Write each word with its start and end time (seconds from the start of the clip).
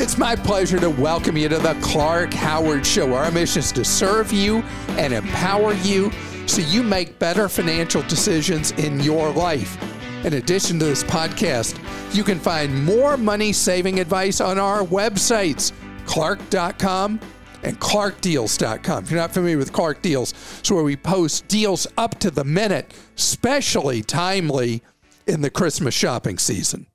It's 0.00 0.16
my 0.16 0.36
pleasure 0.36 0.78
to 0.78 0.90
welcome 0.90 1.36
you 1.36 1.48
to 1.48 1.58
the 1.58 1.76
Clark 1.82 2.32
Howard 2.32 2.86
Show. 2.86 3.14
Our 3.14 3.32
mission 3.32 3.58
is 3.58 3.72
to 3.72 3.84
serve 3.84 4.32
you 4.32 4.58
and 4.90 5.12
empower 5.12 5.74
you 5.74 6.12
so 6.46 6.62
you 6.62 6.84
make 6.84 7.18
better 7.18 7.48
financial 7.48 8.02
decisions 8.02 8.70
in 8.72 9.00
your 9.00 9.30
life. 9.30 9.76
In 10.24 10.34
addition 10.34 10.78
to 10.78 10.84
this 10.84 11.02
podcast, 11.02 11.76
you 12.14 12.22
can 12.22 12.38
find 12.38 12.84
more 12.84 13.16
money 13.16 13.52
saving 13.52 13.98
advice 13.98 14.40
on 14.40 14.56
our 14.56 14.84
websites, 14.84 15.72
clark.com 16.06 17.18
and 17.64 17.80
clarkdeals.com. 17.80 19.02
If 19.02 19.10
you're 19.10 19.20
not 19.20 19.34
familiar 19.34 19.58
with 19.58 19.72
Clark 19.72 20.00
Deals, 20.00 20.32
it's 20.60 20.70
where 20.70 20.84
we 20.84 20.94
post 20.94 21.48
deals 21.48 21.88
up 21.96 22.20
to 22.20 22.30
the 22.30 22.44
minute, 22.44 22.94
especially 23.16 24.02
timely 24.02 24.80
in 25.26 25.40
the 25.40 25.50
Christmas 25.50 25.92
shopping 25.92 26.38
season. 26.38 26.86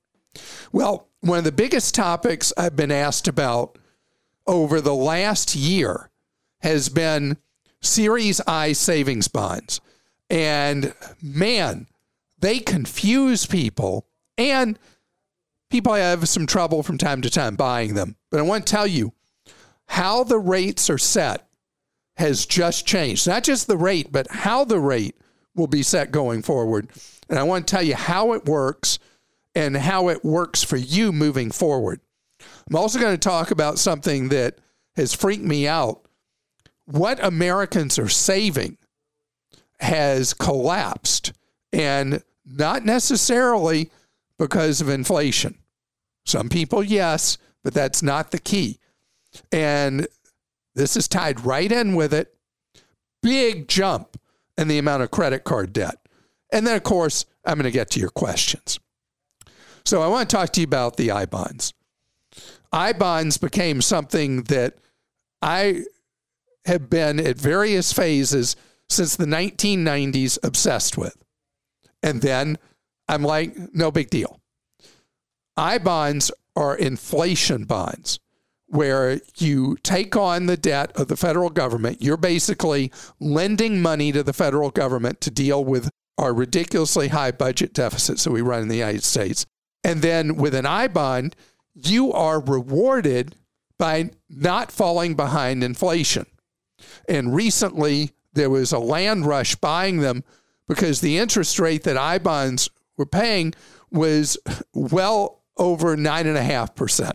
Well, 0.72 1.08
one 1.20 1.38
of 1.38 1.44
the 1.44 1.52
biggest 1.52 1.94
topics 1.94 2.52
I've 2.56 2.76
been 2.76 2.92
asked 2.92 3.28
about 3.28 3.78
over 4.46 4.80
the 4.80 4.94
last 4.94 5.54
year 5.54 6.10
has 6.60 6.88
been 6.88 7.38
Series 7.80 8.40
I 8.46 8.72
savings 8.72 9.28
bonds. 9.28 9.80
And 10.30 10.94
man, 11.22 11.86
they 12.38 12.58
confuse 12.58 13.46
people 13.46 14.06
and 14.38 14.78
people 15.70 15.94
have 15.94 16.28
some 16.28 16.46
trouble 16.46 16.82
from 16.82 16.98
time 16.98 17.20
to 17.22 17.30
time 17.30 17.56
buying 17.56 17.94
them. 17.94 18.16
But 18.30 18.40
I 18.40 18.42
want 18.42 18.66
to 18.66 18.70
tell 18.70 18.86
you 18.86 19.12
how 19.86 20.24
the 20.24 20.38
rates 20.38 20.88
are 20.88 20.98
set 20.98 21.46
has 22.16 22.46
just 22.46 22.86
changed. 22.86 23.26
Not 23.26 23.44
just 23.44 23.66
the 23.66 23.76
rate, 23.76 24.12
but 24.12 24.30
how 24.30 24.64
the 24.64 24.78
rate 24.78 25.16
will 25.54 25.66
be 25.66 25.82
set 25.82 26.10
going 26.10 26.42
forward. 26.42 26.90
And 27.28 27.38
I 27.38 27.42
want 27.42 27.66
to 27.66 27.70
tell 27.74 27.82
you 27.82 27.94
how 27.94 28.32
it 28.32 28.46
works 28.46 28.98
and 29.54 29.76
how 29.76 30.08
it 30.08 30.24
works 30.24 30.62
for 30.62 30.76
you 30.76 31.12
moving 31.12 31.50
forward. 31.50 32.00
I'm 32.68 32.76
also 32.76 32.98
going 32.98 33.14
to 33.14 33.18
talk 33.18 33.50
about 33.50 33.78
something 33.78 34.28
that 34.30 34.58
has 34.96 35.14
freaked 35.14 35.44
me 35.44 35.66
out. 35.66 36.06
What 36.86 37.24
Americans 37.24 37.98
are 37.98 38.08
saving 38.08 38.78
has 39.80 40.34
collapsed, 40.34 41.32
and 41.72 42.22
not 42.44 42.84
necessarily 42.84 43.90
because 44.38 44.80
of 44.80 44.88
inflation. 44.88 45.58
Some 46.26 46.48
people, 46.48 46.82
yes, 46.82 47.38
but 47.62 47.74
that's 47.74 48.02
not 48.02 48.30
the 48.30 48.38
key. 48.38 48.78
And 49.52 50.06
this 50.74 50.96
is 50.96 51.08
tied 51.08 51.44
right 51.44 51.70
in 51.70 51.94
with 51.94 52.12
it. 52.12 52.34
Big 53.22 53.68
jump 53.68 54.18
in 54.56 54.68
the 54.68 54.78
amount 54.78 55.02
of 55.02 55.10
credit 55.10 55.44
card 55.44 55.72
debt. 55.72 55.96
And 56.52 56.66
then, 56.66 56.76
of 56.76 56.82
course, 56.82 57.24
I'm 57.44 57.56
going 57.56 57.64
to 57.64 57.70
get 57.70 57.90
to 57.90 58.00
your 58.00 58.10
questions. 58.10 58.78
So 59.84 60.02
I 60.02 60.08
want 60.08 60.28
to 60.28 60.36
talk 60.36 60.50
to 60.54 60.60
you 60.60 60.64
about 60.64 60.96
the 60.96 61.10
I 61.10 61.26
bonds. 61.26 61.74
I 62.72 62.92
bonds 62.92 63.38
became 63.38 63.80
something 63.82 64.44
that 64.44 64.74
I 65.42 65.84
have 66.64 66.88
been 66.88 67.20
at 67.20 67.36
various 67.36 67.92
phases 67.92 68.56
since 68.88 69.16
the 69.16 69.26
1990s 69.26 70.38
obsessed 70.42 70.96
with. 70.96 71.16
And 72.02 72.22
then 72.22 72.58
I'm 73.08 73.22
like, 73.22 73.56
no 73.74 73.90
big 73.90 74.10
deal. 74.10 74.40
I 75.56 75.78
bonds 75.78 76.30
are 76.56 76.76
inflation 76.76 77.64
bonds 77.64 78.18
where 78.66 79.20
you 79.36 79.76
take 79.82 80.16
on 80.16 80.46
the 80.46 80.56
debt 80.56 80.90
of 80.96 81.08
the 81.08 81.16
federal 81.16 81.50
government. 81.50 82.02
You're 82.02 82.16
basically 82.16 82.90
lending 83.20 83.80
money 83.80 84.10
to 84.12 84.22
the 84.22 84.32
federal 84.32 84.70
government 84.70 85.20
to 85.20 85.30
deal 85.30 85.64
with 85.64 85.90
our 86.18 86.32
ridiculously 86.32 87.08
high 87.08 87.30
budget 87.30 87.72
deficits 87.72 88.24
that 88.24 88.32
we 88.32 88.40
run 88.40 88.62
in 88.62 88.68
the 88.68 88.76
United 88.76 89.04
States. 89.04 89.46
And 89.84 90.00
then 90.00 90.36
with 90.36 90.54
an 90.54 90.66
I 90.66 90.88
bond, 90.88 91.36
you 91.74 92.12
are 92.12 92.40
rewarded 92.40 93.36
by 93.78 94.10
not 94.28 94.72
falling 94.72 95.14
behind 95.14 95.62
inflation. 95.62 96.26
And 97.08 97.34
recently, 97.34 98.12
there 98.32 98.50
was 98.50 98.72
a 98.72 98.78
land 98.78 99.26
rush 99.26 99.54
buying 99.56 99.98
them 99.98 100.24
because 100.66 101.00
the 101.00 101.18
interest 101.18 101.58
rate 101.58 101.84
that 101.84 101.96
I 101.96 102.18
bonds 102.18 102.70
were 102.96 103.06
paying 103.06 103.54
was 103.90 104.38
well 104.72 105.42
over 105.56 105.96
9.5%. 105.96 107.12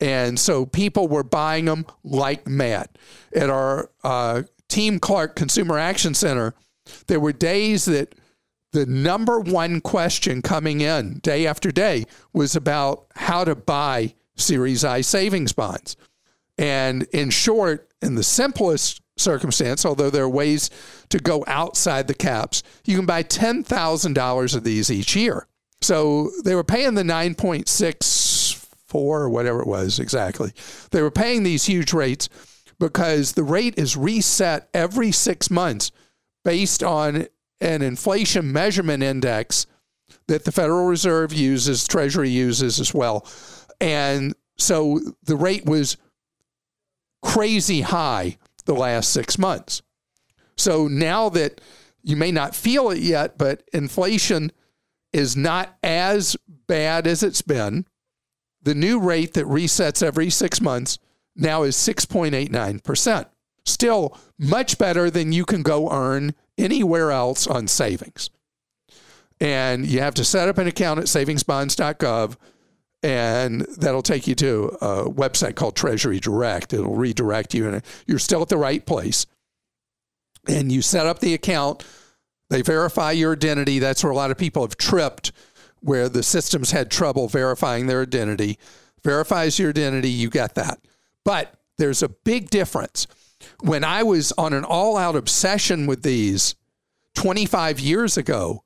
And 0.00 0.38
so 0.38 0.66
people 0.66 1.08
were 1.08 1.24
buying 1.24 1.64
them 1.64 1.86
like 2.04 2.46
mad. 2.46 2.88
At 3.34 3.50
our 3.50 3.90
uh, 4.04 4.42
Team 4.68 5.00
Clark 5.00 5.34
Consumer 5.34 5.78
Action 5.78 6.14
Center, 6.14 6.54
there 7.06 7.20
were 7.20 7.32
days 7.32 7.84
that 7.86 8.14
the 8.72 8.86
number 8.86 9.40
one 9.40 9.80
question 9.80 10.42
coming 10.42 10.80
in 10.80 11.18
day 11.18 11.46
after 11.46 11.70
day 11.70 12.04
was 12.32 12.54
about 12.56 13.06
how 13.14 13.44
to 13.44 13.54
buy 13.54 14.14
Series 14.36 14.84
I 14.84 15.00
savings 15.00 15.52
bonds. 15.52 15.96
And 16.58 17.04
in 17.12 17.30
short, 17.30 17.88
in 18.02 18.14
the 18.14 18.22
simplest 18.22 19.00
circumstance, 19.16 19.84
although 19.84 20.10
there 20.10 20.24
are 20.24 20.28
ways 20.28 20.70
to 21.08 21.18
go 21.18 21.44
outside 21.46 22.06
the 22.06 22.14
caps, 22.14 22.62
you 22.84 22.96
can 22.96 23.06
buy 23.06 23.22
$10,000 23.22 24.56
of 24.56 24.64
these 24.64 24.90
each 24.90 25.16
year. 25.16 25.46
So 25.80 26.30
they 26.44 26.54
were 26.54 26.64
paying 26.64 26.94
the 26.94 27.02
9.64 27.02 28.94
or 28.94 29.28
whatever 29.28 29.60
it 29.60 29.66
was 29.66 29.98
exactly. 29.98 30.52
They 30.90 31.02
were 31.02 31.10
paying 31.10 31.42
these 31.42 31.64
huge 31.64 31.92
rates 31.92 32.28
because 32.78 33.32
the 33.32 33.42
rate 33.42 33.74
is 33.76 33.96
reset 33.96 34.68
every 34.72 35.12
six 35.12 35.50
months 35.50 35.90
based 36.44 36.82
on 36.82 37.26
an 37.60 37.82
inflation 37.82 38.52
measurement 38.52 39.02
index 39.02 39.66
that 40.26 40.44
the 40.44 40.52
Federal 40.52 40.86
Reserve 40.86 41.32
uses, 41.32 41.86
Treasury 41.86 42.30
uses 42.30 42.80
as 42.80 42.94
well. 42.94 43.26
And 43.80 44.34
so 44.56 45.00
the 45.24 45.36
rate 45.36 45.64
was 45.64 45.96
crazy 47.22 47.80
high 47.80 48.38
the 48.64 48.74
last 48.74 49.10
six 49.10 49.38
months. 49.38 49.82
So 50.56 50.88
now 50.88 51.28
that 51.30 51.60
you 52.02 52.16
may 52.16 52.32
not 52.32 52.54
feel 52.54 52.90
it 52.90 52.98
yet, 52.98 53.38
but 53.38 53.62
inflation 53.72 54.52
is 55.12 55.36
not 55.36 55.76
as 55.82 56.36
bad 56.66 57.06
as 57.06 57.22
it's 57.22 57.42
been. 57.42 57.86
The 58.62 58.74
new 58.74 59.00
rate 59.00 59.34
that 59.34 59.46
resets 59.46 60.02
every 60.02 60.30
six 60.30 60.60
months 60.60 60.98
now 61.34 61.62
is 61.62 61.76
6.89%. 61.76 63.26
Still 63.68 64.16
much 64.38 64.78
better 64.78 65.10
than 65.10 65.32
you 65.32 65.44
can 65.44 65.62
go 65.62 65.90
earn 65.90 66.34
anywhere 66.56 67.10
else 67.12 67.46
on 67.46 67.68
savings. 67.68 68.30
And 69.40 69.86
you 69.86 70.00
have 70.00 70.14
to 70.14 70.24
set 70.24 70.48
up 70.48 70.58
an 70.58 70.66
account 70.66 70.98
at 70.98 71.06
savingsbonds.gov, 71.06 72.36
and 73.02 73.60
that'll 73.76 74.02
take 74.02 74.26
you 74.26 74.34
to 74.36 74.76
a 74.80 75.04
website 75.04 75.54
called 75.54 75.76
Treasury 75.76 76.18
Direct. 76.18 76.72
It'll 76.72 76.96
redirect 76.96 77.54
you, 77.54 77.68
and 77.68 77.82
you're 78.06 78.18
still 78.18 78.42
at 78.42 78.48
the 78.48 78.56
right 78.56 78.84
place. 78.84 79.26
And 80.48 80.72
you 80.72 80.82
set 80.82 81.06
up 81.06 81.20
the 81.20 81.34
account, 81.34 81.84
they 82.50 82.62
verify 82.62 83.12
your 83.12 83.34
identity. 83.34 83.78
That's 83.78 84.02
where 84.02 84.12
a 84.12 84.16
lot 84.16 84.30
of 84.30 84.38
people 84.38 84.62
have 84.62 84.76
tripped, 84.76 85.30
where 85.80 86.08
the 86.08 86.22
systems 86.22 86.70
had 86.70 86.90
trouble 86.90 87.28
verifying 87.28 87.86
their 87.86 88.02
identity. 88.02 88.58
Verifies 89.04 89.58
your 89.58 89.68
identity, 89.68 90.10
you 90.10 90.30
get 90.30 90.54
that. 90.54 90.80
But 91.24 91.54
there's 91.76 92.02
a 92.02 92.08
big 92.08 92.50
difference 92.50 93.06
when 93.60 93.84
I 93.84 94.02
was 94.02 94.32
on 94.32 94.52
an 94.52 94.64
all 94.64 94.96
out 94.96 95.16
obsession 95.16 95.86
with 95.86 96.02
these 96.02 96.54
25 97.14 97.80
years 97.80 98.16
ago, 98.16 98.62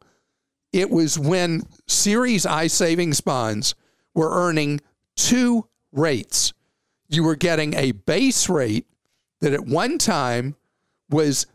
it 0.73 0.91
was 0.91 1.19
when 1.19 1.63
Series 1.87 2.47
I 2.47 2.67
savings 2.67 3.21
bonds 3.21 3.75
were 4.15 4.31
earning 4.31 4.81
two 5.17 5.67
rates. 5.93 6.53
You 7.09 7.25
were 7.25 7.37
getting 7.37 7.75
a 7.75 7.93
base 7.93 8.49
rate 8.49 8.87
that 9.41 9.53
at 9.53 9.67
one 9.67 9.99
time 9.99 10.57
was 11.11 11.47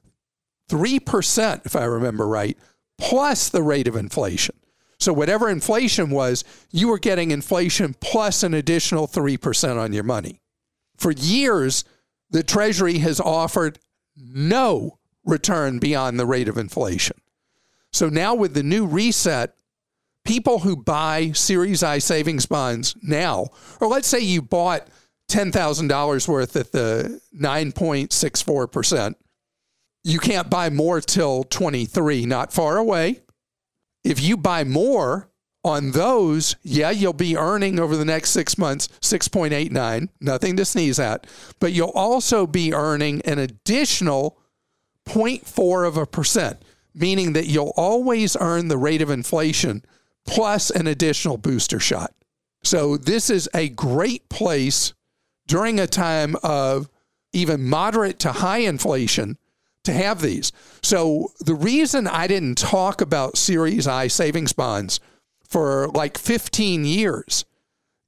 3%, 0.69 1.65
if 1.65 1.75
I 1.75 1.85
remember 1.85 2.27
right, 2.27 2.57
plus 2.97 3.49
the 3.49 3.63
rate 3.63 3.87
of 3.87 3.95
inflation. 3.95 4.55
So, 4.99 5.13
whatever 5.13 5.49
inflation 5.49 6.09
was, 6.09 6.43
you 6.71 6.87
were 6.87 6.97
getting 6.97 7.31
inflation 7.31 7.95
plus 7.99 8.43
an 8.43 8.53
additional 8.53 9.07
3% 9.07 9.77
on 9.77 9.93
your 9.93 10.03
money. 10.03 10.41
For 10.97 11.11
years, 11.11 11.83
the 12.29 12.44
Treasury 12.44 13.00
has 13.00 13.19
offered 13.19 13.79
no 14.15 15.00
return 15.25 15.79
beyond 15.79 16.19
the 16.19 16.25
rate 16.25 16.47
of 16.47 16.57
inflation. 16.57 17.18
So 17.91 18.09
now, 18.09 18.35
with 18.35 18.53
the 18.53 18.63
new 18.63 18.85
reset, 18.85 19.56
people 20.25 20.59
who 20.59 20.75
buy 20.75 21.31
Series 21.31 21.83
I 21.83 22.00
savings 22.00 22.45
bonds 22.45 22.95
now, 23.01 23.47
or 23.79 23.88
let's 23.88 24.07
say 24.07 24.19
you 24.19 24.41
bought 24.41 24.88
$10,000 25.29 26.27
worth 26.27 26.56
at 26.56 26.71
the 26.71 27.21
9.64%, 27.35 29.15
you 30.03 30.19
can't 30.19 30.50
buy 30.50 30.69
more 30.69 31.01
till 31.01 31.44
23, 31.44 32.25
not 32.25 32.53
far 32.53 32.77
away. 32.77 33.21
If 34.03 34.21
you 34.21 34.38
buy 34.38 34.63
more 34.63 35.30
on 35.67 35.91
those, 35.91 36.55
yeah, 36.63 36.89
you'll 36.89 37.13
be 37.13 37.37
earning 37.37 37.79
over 37.79 37.95
the 37.95 38.05
next 38.05 38.31
six 38.31 38.57
months 38.57 38.87
6.89, 39.01 40.09
nothing 40.19 40.57
to 40.57 40.65
sneeze 40.65 40.99
at, 40.99 41.27
but 41.59 41.73
you'll 41.73 41.89
also 41.89 42.47
be 42.47 42.73
earning 42.73 43.21
an 43.21 43.39
additional 43.39 44.39
0.4 45.07 45.87
of 45.87 45.97
a 45.97 46.05
percent, 46.05 46.61
meaning 46.93 47.33
that 47.33 47.47
you'll 47.47 47.73
always 47.75 48.35
earn 48.39 48.67
the 48.67 48.77
rate 48.77 49.01
of 49.01 49.09
inflation 49.09 49.83
plus 50.25 50.69
an 50.69 50.87
additional 50.87 51.37
booster 51.37 51.79
shot. 51.79 52.13
So 52.63 52.97
this 52.97 53.29
is 53.29 53.49
a 53.53 53.69
great 53.69 54.27
place 54.29 54.93
during 55.47 55.79
a 55.79 55.87
time 55.87 56.35
of 56.43 56.89
even 57.31 57.67
moderate 57.67 58.19
to 58.19 58.31
high 58.31 58.59
inflation 58.59 59.37
to 59.83 59.93
have 59.93 60.21
these. 60.21 60.51
So 60.83 61.31
the 61.39 61.55
reason 61.55 62.07
I 62.07 62.27
didn't 62.27 62.57
talk 62.57 62.99
about 62.99 63.37
Series 63.37 63.87
I 63.87 64.07
savings 64.07 64.51
bonds 64.53 64.99
for 65.47 65.88
like 65.89 66.17
15 66.17 66.85
years 66.85 67.45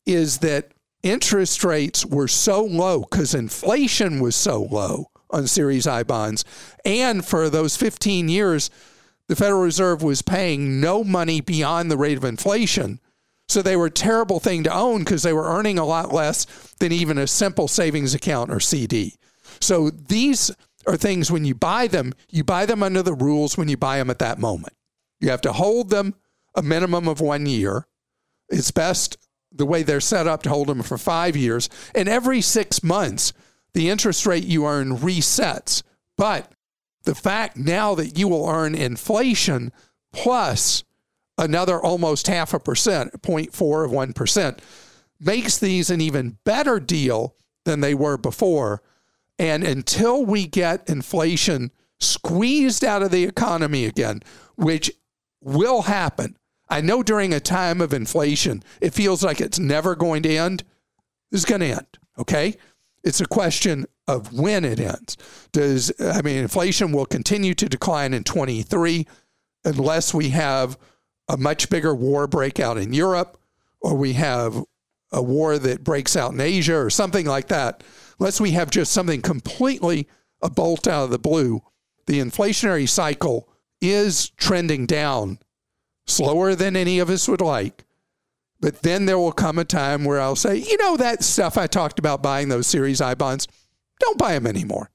is 0.06 0.40
that 0.40 0.72
interest 1.04 1.64
rates 1.64 2.06
were 2.06 2.28
so 2.28 2.64
low 2.64 3.02
because 3.02 3.34
inflation 3.34 4.20
was 4.20 4.36
so 4.36 4.64
low 4.64 5.08
on 5.32 5.48
Series 5.48 5.88
I 5.88 6.04
bonds. 6.04 6.44
And 6.84 7.26
for 7.26 7.50
those 7.50 7.78
15 7.78 8.30
years, 8.30 8.70
the 9.28 9.36
Federal 9.36 9.62
Reserve 9.62 10.02
was 10.02 10.22
paying 10.22 10.82
no 10.82 11.04
money 11.04 11.40
beyond 11.40 11.90
the 11.90 11.98
rate 11.98 12.18
of 12.18 12.24
inflation. 12.24 13.00
So 13.48 13.62
they 13.62 13.76
were 13.76 13.88
a 13.88 13.92
terrible 13.92 14.40
thing 14.40 14.64
to 14.64 14.74
own 14.74 15.00
because 15.00 15.24
they 15.24 15.34
were 15.34 15.46
earning 15.46 15.80
a 15.80 15.86
lot 15.86 16.14
less 16.14 16.46
than 16.80 16.92
even 16.92 17.18
a 17.18 17.28
simple 17.28 17.68
savings 17.68 18.14
account 18.14 18.52
or 18.52 18.60
CD. 18.60 19.16
So 19.60 19.90
these 19.90 20.52
are 20.88 20.98
things 20.98 21.32
when 21.32 21.46
you 21.46 21.56
buy 21.56 21.88
them, 21.88 22.14
you 22.30 22.44
buy 22.44 22.66
them 22.66 22.84
under 22.84 23.04
the 23.04 23.14
rules 23.14 23.58
when 23.58 23.70
you 23.70 23.78
buy 23.78 23.98
them 23.98 24.10
at 24.10 24.20
that 24.20 24.40
moment. 24.40 24.74
You 25.20 25.30
have 25.30 25.42
to 25.42 25.54
hold 25.54 25.90
them 25.90 26.16
a 26.56 26.62
minimum 26.62 27.08
of 27.08 27.22
one 27.22 27.46
year. 27.46 27.88
It's 28.50 28.72
best 28.72 29.18
the 29.52 29.66
way 29.66 29.84
they're 29.84 30.00
set 30.00 30.28
up 30.28 30.44
to 30.44 30.50
hold 30.50 30.68
them 30.68 30.84
for 30.84 30.98
five 30.98 31.36
years. 31.36 31.70
And 31.96 32.08
every 32.08 32.42
six 32.42 32.84
months, 32.84 33.34
the 33.74 33.90
interest 33.90 34.26
rate 34.26 34.44
you 34.44 34.66
earn 34.66 34.98
resets. 34.98 35.84
But 36.18 36.52
the 37.04 37.16
fact 37.16 37.58
now 37.58 37.96
that 37.96 38.18
you 38.18 38.28
will 38.28 38.48
earn 38.48 38.76
inflation 38.76 39.72
plus 40.12 40.84
another 41.38 41.82
almost 41.82 42.28
half 42.28 42.54
a 42.54 42.60
percent, 42.60 43.22
0.4 43.22 43.86
of 43.86 43.92
1%, 43.92 44.60
makes 45.20 45.58
these 45.58 45.90
an 45.90 46.02
even 46.02 46.38
better 46.44 46.80
deal 46.80 47.36
than 47.66 47.82
they 47.82 47.94
were 47.94 48.18
before 48.18 48.82
and 49.40 49.64
until 49.64 50.24
we 50.24 50.46
get 50.46 50.88
inflation 50.90 51.72
squeezed 52.00 52.84
out 52.84 53.02
of 53.02 53.10
the 53.10 53.24
economy 53.24 53.86
again, 53.86 54.22
which 54.56 54.92
will 55.42 55.84
happen, 55.84 56.38
I 56.70 56.82
know 56.82 57.02
during 57.02 57.34
a 57.34 57.40
time 57.40 57.82
of 57.82 57.94
inflation, 57.94 58.64
it 58.80 58.94
feels 58.94 59.24
like 59.24 59.42
it's 59.42 59.60
never 59.60 59.96
going 59.96 60.24
to 60.24 60.36
end. 60.36 60.64
It's 61.32 61.46
going 61.46 61.62
to 61.62 61.68
end. 61.68 61.88
Okay. 62.18 62.56
It's 63.04 63.22
a 63.22 63.26
question 63.26 63.86
of 64.08 64.34
when 64.34 64.66
it 64.66 64.80
ends. 64.80 65.18
Does, 65.52 65.92
I 66.00 66.22
mean, 66.22 66.38
inflation 66.38 66.92
will 66.92 67.06
continue 67.06 67.54
to 67.56 67.70
decline 67.70 68.14
in 68.14 68.24
23 68.24 69.08
unless 69.64 70.14
we 70.14 70.30
have 70.30 70.78
a 71.28 71.38
much 71.38 71.70
bigger 71.70 71.96
war 71.96 72.28
breakout 72.28 72.78
in 72.78 72.94
Europe 72.94 73.40
or 73.82 73.96
we 73.96 74.14
have 74.14 74.64
a 75.12 75.22
war 75.22 75.58
that 75.58 75.84
breaks 75.84 76.16
out 76.16 76.34
in 76.34 76.42
Asia 76.42 76.78
or 76.78 76.90
something 76.90 77.26
like 77.26 77.48
that 77.48 77.84
unless 78.20 78.40
we 78.40 78.52
have 78.52 78.70
just 78.70 78.92
something 78.92 79.22
completely 79.22 80.08
a 80.42 80.50
bolt 80.50 80.88
out 80.88 81.06
of 81.06 81.10
the 81.12 81.20
blue, 81.20 81.62
the 82.06 82.20
inflationary 82.20 82.88
cycle 82.88 83.49
is 83.82 84.30
trending 84.32 84.86
down 84.86 85.40
slower 86.06 86.56
than 86.56 86.76
any 86.76 87.00
of 87.00 87.10
us 87.10 87.28
would 87.28 87.42
like. 87.42 87.86
But 88.60 88.82
then 88.82 89.06
there 89.06 89.18
will 89.18 89.32
come 89.32 89.58
a 89.58 89.66
time 89.66 90.04
where 90.04 90.20
I'll 90.20 90.36
say, 90.36 90.58
you 90.58 90.78
know, 90.78 90.98
that 90.98 91.24
stuff 91.24 91.58
I 91.58 91.68
talked 91.68 92.00
about 92.00 92.22
buying 92.22 92.50
those 92.50 92.68
Series 92.68 93.00
I 93.00 93.16
bonds, 93.16 93.48
don't 94.00 94.18
buy 94.18 94.34
them 94.34 94.48
anymore. 94.48 94.92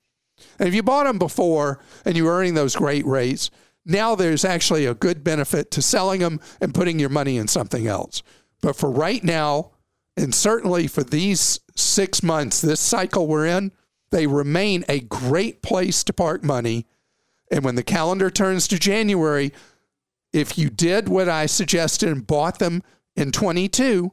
And 0.59 0.69
if 0.69 0.75
you 0.75 0.83
bought 0.83 1.05
them 1.05 1.19
before 1.19 1.81
and 2.05 2.17
you 2.17 2.25
were 2.25 2.39
earning 2.39 2.55
those 2.55 2.77
great 2.77 3.07
rates, 3.07 3.51
now 3.87 4.15
there's 4.15 4.45
actually 4.45 4.87
a 4.87 4.95
good 4.95 5.25
benefit 5.25 5.71
to 5.73 5.83
selling 5.83 6.21
them 6.21 6.41
and 6.61 6.75
putting 6.75 6.99
your 6.99 7.09
money 7.09 7.37
in 7.37 7.49
something 7.49 7.87
else. 7.87 8.23
But 8.61 8.77
for 8.77 8.91
right 8.91 9.23
now, 9.23 9.73
and 10.17 10.35
certainly 10.35 10.87
for 10.87 11.03
these 11.03 11.61
six 11.75 12.23
months, 12.23 12.61
this 12.61 12.81
cycle 12.81 13.27
we're 13.27 13.47
in, 13.47 13.73
they 14.11 14.27
remain 14.27 14.85
a 14.89 15.01
great 15.01 15.61
place 15.61 16.05
to 16.05 16.13
park 16.13 16.45
money. 16.45 16.87
And 17.55 17.65
when 17.65 17.77
the 17.77 17.85
calendar 17.85 18.31
turns 18.31 18.67
to 18.67 18.81
January, 18.81 19.53
if 20.33 20.59
you 20.59 20.69
did 20.69 21.09
what 21.09 21.29
I 21.29 21.47
suggested 21.47 22.09
and 22.09 22.27
bought 22.27 22.59
them 22.59 22.83
in 23.15 23.31
22, 23.31 24.11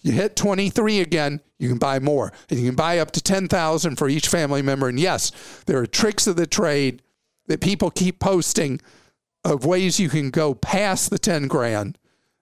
you 0.00 0.12
hit 0.12 0.34
23 0.34 1.00
again, 1.00 1.42
you 1.58 1.68
can 1.68 1.76
buy 1.76 1.98
more. 1.98 2.32
And 2.48 2.58
you 2.58 2.68
can 2.68 2.74
buy 2.74 3.00
up 3.00 3.10
to 3.10 3.20
10,000 3.20 3.96
for 3.96 4.08
each 4.08 4.28
family 4.28 4.62
member. 4.62 4.88
And 4.88 4.98
yes, 4.98 5.30
there 5.66 5.76
are 5.76 5.86
tricks 5.86 6.26
of 6.26 6.36
the 6.36 6.46
trade 6.46 7.02
that 7.48 7.60
people 7.60 7.90
keep 7.90 8.18
posting 8.18 8.80
of 9.44 9.66
ways 9.66 10.00
you 10.00 10.08
can 10.08 10.30
go 10.30 10.54
past 10.54 11.10
the 11.10 11.18
10 11.18 11.48
grand 11.48 11.98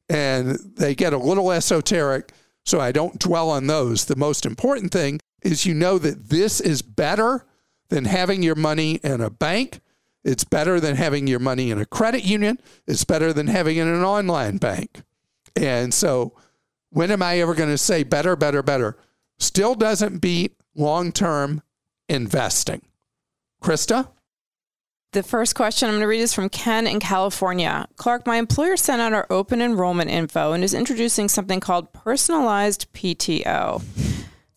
and 0.09 0.57
they 0.77 0.95
get 0.95 1.13
a 1.13 1.19
little 1.19 1.51
esoteric 1.51 2.31
so 2.65 2.79
I 2.79 2.93
don't 2.93 3.19
dwell 3.19 3.51
on 3.51 3.67
those. 3.67 4.05
The 4.05 4.15
most 4.15 4.47
important 4.47 4.93
thing 4.93 5.19
is 5.43 5.67
you 5.67 5.75
know 5.75 5.99
that 5.99 6.29
this 6.29 6.61
is 6.61 6.81
better 6.81 7.45
than 7.89 8.05
having 8.05 8.45
your 8.45 8.55
money 8.55 9.01
in 9.03 9.21
a 9.21 9.29
bank. 9.29 9.81
It's 10.25 10.45
better 10.45 10.79
than 10.79 10.97
having 10.97 11.27
your 11.27 11.41
money 11.41 11.71
in 11.71 11.81
a 11.81 11.87
credit 11.87 12.25
union. 12.25 12.59
It's 12.87 13.05
better 13.05 13.33
than 13.33 13.49
having 13.49 13.77
it 13.77 13.83
in 13.83 13.89
an 13.89 14.05
online 14.05 14.59
bank. 14.59 15.03
And 15.57 15.93
so, 15.93 16.35
when 16.91 17.11
am 17.11 17.23
I 17.23 17.39
ever 17.39 17.55
going 17.55 17.71
to 17.71 17.79
say 17.79 18.05
better, 18.05 18.37
better, 18.37 18.63
better? 18.63 18.97
Still 19.39 19.75
doesn't 19.75 20.19
beat 20.19 20.57
long 20.75 21.13
term 21.13 21.63
investing. 22.09 22.83
Krista? 23.63 24.09
The 25.13 25.23
first 25.23 25.55
question 25.55 25.89
I'm 25.89 25.95
going 25.95 26.03
to 26.03 26.07
read 26.07 26.21
is 26.21 26.33
from 26.33 26.49
Ken 26.49 26.87
in 26.87 26.99
California. 26.99 27.87
Clark, 27.97 28.27
my 28.27 28.37
employer 28.37 28.79
sent 28.79 29.03
out 29.03 29.13
our 29.13 29.27
open 29.29 29.61
enrollment 29.61 30.11
info 30.11 30.53
and 30.53 30.65
is 30.65 30.73
introducing 30.73 31.29
something 31.29 31.61
called 31.61 31.93
personalized 31.93 32.91
PTO. 32.95 34.12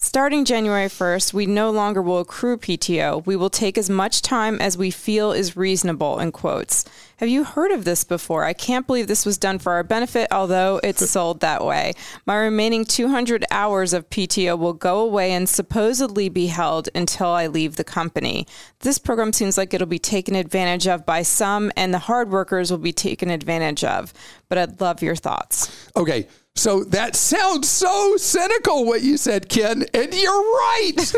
Starting 0.06 0.46
January 0.46 0.86
1st, 0.86 1.34
we 1.34 1.48
no 1.48 1.72
longer 1.72 2.00
will 2.00 2.20
accrue 2.20 2.58
PTO. 2.58 3.26
We 3.26 3.36
will 3.36 3.50
take 3.50 3.76
as 3.76 3.90
much 3.90 4.22
time 4.22 4.62
as 4.62 4.78
we 4.78 4.92
feel 4.92 5.32
is 5.32 5.58
reasonable, 5.58 6.20
in 6.20 6.32
quotes. 6.32 6.86
Have 7.18 7.28
you 7.28 7.44
heard 7.44 7.72
of 7.72 7.86
this 7.86 8.04
before? 8.04 8.44
I 8.44 8.54
can't 8.54 8.86
believe 8.86 9.08
this 9.08 9.26
was 9.26 9.40
done 9.40 9.58
for 9.58 9.72
our 9.72 9.84
benefit, 9.84 10.28
although 10.32 10.80
it's 10.84 11.10
sold 11.10 11.40
that 11.40 11.66
way. 11.66 11.94
My 12.28 12.36
remaining 12.36 12.86
200 12.86 13.46
hours 13.50 13.94
of 13.94 14.08
PTO 14.12 14.60
will 14.60 14.74
go 14.74 15.00
away 15.00 15.32
and 15.32 15.50
supposedly 15.50 16.30
be 16.30 16.48
held 16.48 16.88
until 16.94 17.30
I 17.30 17.48
leave 17.48 17.76
the 17.76 17.84
company. 17.84 18.46
This 18.82 19.00
program 19.00 19.34
seems 19.34 19.58
like 19.58 19.74
it'll 19.74 19.88
be 19.88 19.98
taken 19.98 20.36
advantage 20.36 20.88
of 20.88 21.04
by 21.04 21.24
some, 21.24 21.72
and 21.76 21.92
the 21.92 22.00
hard 22.00 22.30
workers 22.30 22.70
will 22.70 22.78
be 22.78 22.94
taken 22.94 23.32
advantage 23.32 23.84
of. 23.84 24.14
But 24.50 24.60
I'd 24.60 24.80
love 24.80 25.02
your 25.02 25.16
thoughts. 25.16 25.90
Okay. 25.96 26.28
So 26.56 26.84
that 26.86 27.16
sounds 27.16 27.70
so 27.70 28.16
cynical 28.18 28.86
what 28.86 29.02
you 29.02 29.18
said, 29.18 29.50
Ken, 29.50 29.86
and 29.94 30.14
you're 30.14 30.32
right. 30.32 31.14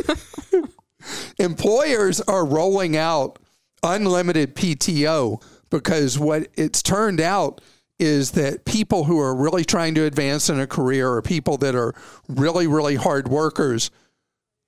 Employers 1.40 2.22
are 2.22 2.46
rolling 2.46 2.98
out 2.98 3.40
unlimited 3.84 4.56
PTO 4.56 5.42
because 5.70 6.18
what 6.18 6.48
it's 6.56 6.82
turned 6.82 7.22
out 7.22 7.62
is 8.00 8.32
that 8.32 8.66
people 8.66 9.06
who 9.06 9.20
are 9.20 9.36
really 9.36 9.66
trying 9.66 9.96
to 9.96 10.06
advance 10.06 10.50
in 10.50 10.60
a 10.60 10.68
career 10.68 11.10
or 11.10 11.22
people 11.22 11.58
that 11.58 11.76
are 11.76 11.94
really, 12.28 12.68
really 12.68 12.96
hard 12.96 13.28
workers 13.28 13.90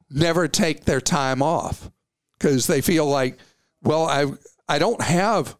never 0.10 0.48
take 0.48 0.86
their 0.86 1.02
time 1.02 1.42
off 1.42 1.90
because 2.38 2.68
they 2.68 2.82
feel 2.82 3.06
like, 3.06 3.38
well, 3.84 4.06
I 4.06 4.26
I 4.68 4.80
don't 4.80 5.02
have 5.02 5.56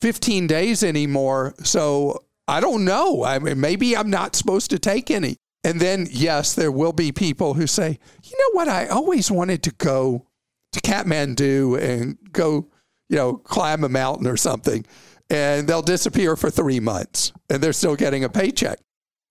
15 0.00 0.46
days 0.46 0.82
anymore, 0.82 1.54
so 1.62 2.24
I 2.48 2.60
don't 2.60 2.84
know. 2.84 3.24
I 3.24 3.38
mean, 3.38 3.60
maybe 3.60 3.96
I'm 3.96 4.10
not 4.10 4.34
supposed 4.36 4.70
to 4.70 4.78
take 4.78 5.10
any. 5.10 5.36
And 5.64 5.80
then, 5.80 6.08
yes, 6.10 6.54
there 6.54 6.72
will 6.72 6.92
be 6.92 7.12
people 7.12 7.54
who 7.54 7.66
say, 7.66 7.98
you 8.24 8.38
know 8.38 8.58
what? 8.58 8.68
I 8.68 8.88
always 8.88 9.30
wanted 9.30 9.62
to 9.64 9.70
go 9.72 10.26
to 10.72 10.80
Kathmandu 10.80 11.80
and 11.80 12.18
go, 12.32 12.68
you 13.08 13.16
know, 13.16 13.34
climb 13.34 13.84
a 13.84 13.88
mountain 13.88 14.26
or 14.26 14.36
something. 14.36 14.84
And 15.30 15.68
they'll 15.68 15.82
disappear 15.82 16.36
for 16.36 16.50
three 16.50 16.80
months 16.80 17.32
and 17.48 17.62
they're 17.62 17.72
still 17.72 17.96
getting 17.96 18.24
a 18.24 18.28
paycheck. 18.28 18.80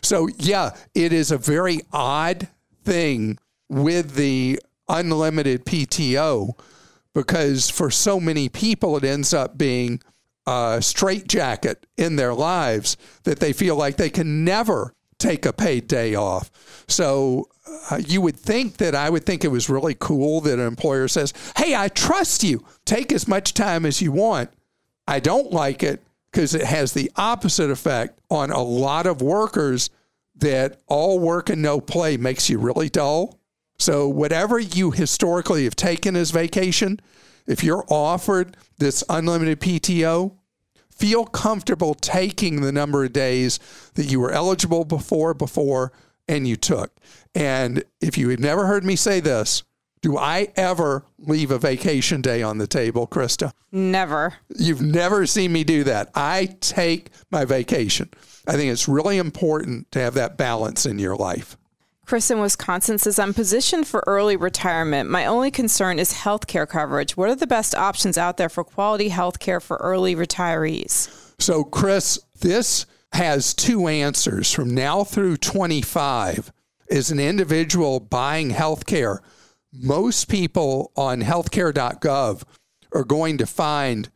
So, 0.02 0.30
yeah, 0.38 0.72
it 0.96 1.14
is 1.14 1.32
a 1.32 1.38
very 1.38 1.82
odd 1.92 2.48
thing 2.84 3.38
with 3.70 4.16
the 4.16 4.60
unlimited 4.88 5.66
PTO 5.66 6.54
because 7.14 7.70
for 7.70 7.92
so 7.92 8.20
many 8.20 8.50
people, 8.50 8.98
it 8.98 9.04
ends 9.04 9.34
up 9.34 9.58
being 9.58 10.02
uh, 10.48 10.80
straitjacket 10.80 11.86
in 11.98 12.16
their 12.16 12.34
lives 12.34 12.98
that 13.24 13.40
they 13.40 13.54
feel 13.54 13.76
like 13.76 13.98
they 13.98 14.10
can 14.10 14.44
never 14.44 14.94
take 15.20 15.46
a 15.46 15.54
paid 15.54 15.88
day 15.88 16.16
off. 16.16 16.52
So 16.88 17.48
uh, 17.90 17.98
you 17.98 18.22
would 18.22 18.38
think 18.38 18.78
that 18.78 18.96
I 18.96 19.10
would 19.10 19.26
think 19.26 19.44
it 19.44 19.50
was 19.50 19.70
really 19.70 19.96
cool 19.98 20.42
that 20.42 20.60
an 20.60 20.66
employer 20.66 21.08
says, 21.08 21.34
Hey, 21.56 21.76
I 21.76 21.88
trust 21.90 22.44
you. 22.44 22.66
Take 22.86 23.12
as 23.12 23.28
much 23.28 23.54
time 23.54 23.86
as 23.86 24.02
you 24.02 24.12
want. 24.12 24.50
I 25.08 25.20
don't 25.20 25.52
like 25.52 25.84
it 25.84 26.02
because 26.32 26.56
it 26.56 26.64
has 26.64 26.94
the 26.94 27.12
opposite 27.16 27.70
effect 27.70 28.20
on 28.30 28.52
a 28.52 28.62
lot 28.62 29.06
of 29.06 29.22
workers 29.22 29.90
that 30.36 30.80
all 30.88 31.20
work 31.20 31.50
and 31.50 31.62
no 31.62 31.80
play 31.80 32.18
makes 32.18 32.50
you 32.50 32.58
really 32.58 32.90
dull. 32.90 33.38
So, 33.78 34.08
whatever 34.08 34.60
you 34.60 34.92
historically 34.92 35.64
have 35.64 35.76
taken 35.76 36.16
as 36.16 36.32
vacation, 36.32 37.00
if 37.48 37.64
you're 37.64 37.86
offered 37.90 38.58
this 38.78 39.04
unlimited 39.10 39.60
PTO, 39.60 40.36
feel 40.90 41.26
comfortable 41.26 41.96
taking 41.96 42.62
the 42.62 42.72
number 42.72 43.04
of 43.04 43.14
days 43.14 43.60
that 43.96 44.06
you 44.06 44.20
were 44.20 44.32
eligible 44.32 44.86
before 44.86 45.34
before 45.34 45.92
and 46.28 46.48
you 46.48 46.56
took. 46.56 46.96
And 47.34 47.84
if 48.00 48.18
you 48.18 48.30
had 48.30 48.40
never 48.40 48.68
heard 48.68 48.86
me 48.86 48.96
say 48.96 49.20
this, 49.20 49.64
do 50.02 50.18
I 50.18 50.48
ever 50.56 51.06
leave 51.20 51.52
a 51.52 51.60
vacation 51.60 52.22
day 52.22 52.42
on 52.42 52.58
the 52.58 52.68
table, 52.68 53.08
Krista? 53.08 53.52
Never. 53.72 54.36
You've 54.58 54.82
never 54.82 55.28
seen 55.28 55.54
me 55.54 55.64
do 55.64 55.84
that. 55.84 56.10
I 56.16 56.58
take 56.60 57.10
my 57.30 57.46
vacation. 57.46 58.10
I 58.48 58.54
think 58.54 58.72
it's 58.72 58.88
really 58.88 59.18
important 59.18 59.92
to 59.92 60.00
have 60.00 60.16
that 60.16 60.38
balance 60.38 60.86
in 60.86 60.98
your 60.98 61.16
life. 61.16 61.56
Chris 62.12 62.30
in 62.30 62.42
Wisconsin 62.42 62.98
says, 62.98 63.18
I'm 63.18 63.34
positioned 63.34 63.88
for 63.88 64.04
early 64.06 64.36
retirement. 64.36 65.10
My 65.10 65.26
only 65.26 65.50
concern 65.50 65.98
is 65.98 66.12
health 66.12 66.46
care 66.46 66.66
coverage. 66.66 67.16
What 67.16 67.30
are 67.30 67.36
the 67.36 67.48
best 67.48 67.74
options 67.74 68.18
out 68.18 68.36
there 68.36 68.50
for 68.50 68.66
quality 68.66 69.08
health 69.08 69.40
care 69.40 69.62
for 69.62 69.78
early 69.78 70.14
retirees? 70.14 71.08
So, 71.40 71.64
Chris, 71.64 72.20
this 72.42 72.86
has 73.14 73.54
two 73.54 73.88
answers 73.88 74.52
from 74.52 74.76
now 74.76 75.06
through 75.06 75.38
25. 75.38 76.52
As 76.90 77.12
an 77.12 77.20
individual 77.22 78.02
buying 78.02 78.50
health 78.50 78.86
care, 78.86 79.22
most 79.72 80.28
people 80.28 80.92
on 80.98 81.22
healthcare.gov 81.22 82.44
are 82.92 83.06
going 83.06 83.38
to 83.38 83.46
find 83.46 84.10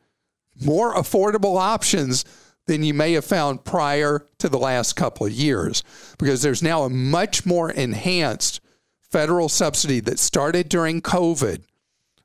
more 0.62 0.94
affordable 0.96 1.58
options 1.58 2.25
than 2.67 2.84
you 2.84 2.93
may 2.93 3.13
have 3.13 3.25
found 3.25 3.63
prior 3.63 4.25
to 4.39 4.50
the 4.50 4.57
last 4.57 4.93
couple 4.93 5.25
of 5.25 5.31
years 5.31 5.84
because 6.17 6.41
there's 6.41 6.63
now 6.63 6.84
a 6.84 6.89
much 6.89 7.45
more 7.45 7.69
enhanced 7.72 8.60
federal 9.00 9.48
subsidy 9.48 10.00
that 10.00 10.19
started 10.19 10.67
during 10.67 11.01
COVID 11.01 11.62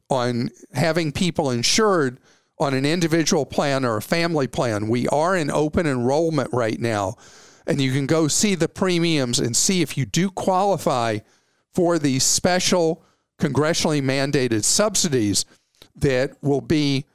on 0.08 0.50
having 0.72 1.12
people 1.12 1.50
insured 1.50 2.18
on 2.58 2.74
an 2.74 2.84
individual 2.84 3.46
plan 3.46 3.84
or 3.84 3.96
a 3.96 4.02
family 4.02 4.46
plan. 4.46 4.88
We 4.88 5.08
are 5.08 5.36
in 5.36 5.50
open 5.50 5.86
enrollment 5.86 6.52
right 6.52 6.78
now, 6.78 7.16
and 7.66 7.80
you 7.80 7.92
can 7.92 8.06
go 8.06 8.28
see 8.28 8.54
the 8.54 8.68
premiums 8.68 9.38
and 9.38 9.56
see 9.56 9.82
if 9.82 9.96
you 9.96 10.04
do 10.04 10.30
qualify 10.30 11.18
for 11.72 11.98
these 11.98 12.24
special 12.24 13.02
congressionally 13.40 14.02
mandated 14.02 14.64
subsidies 14.64 15.44
that 15.96 16.32
will 16.42 16.60
be 16.60 17.06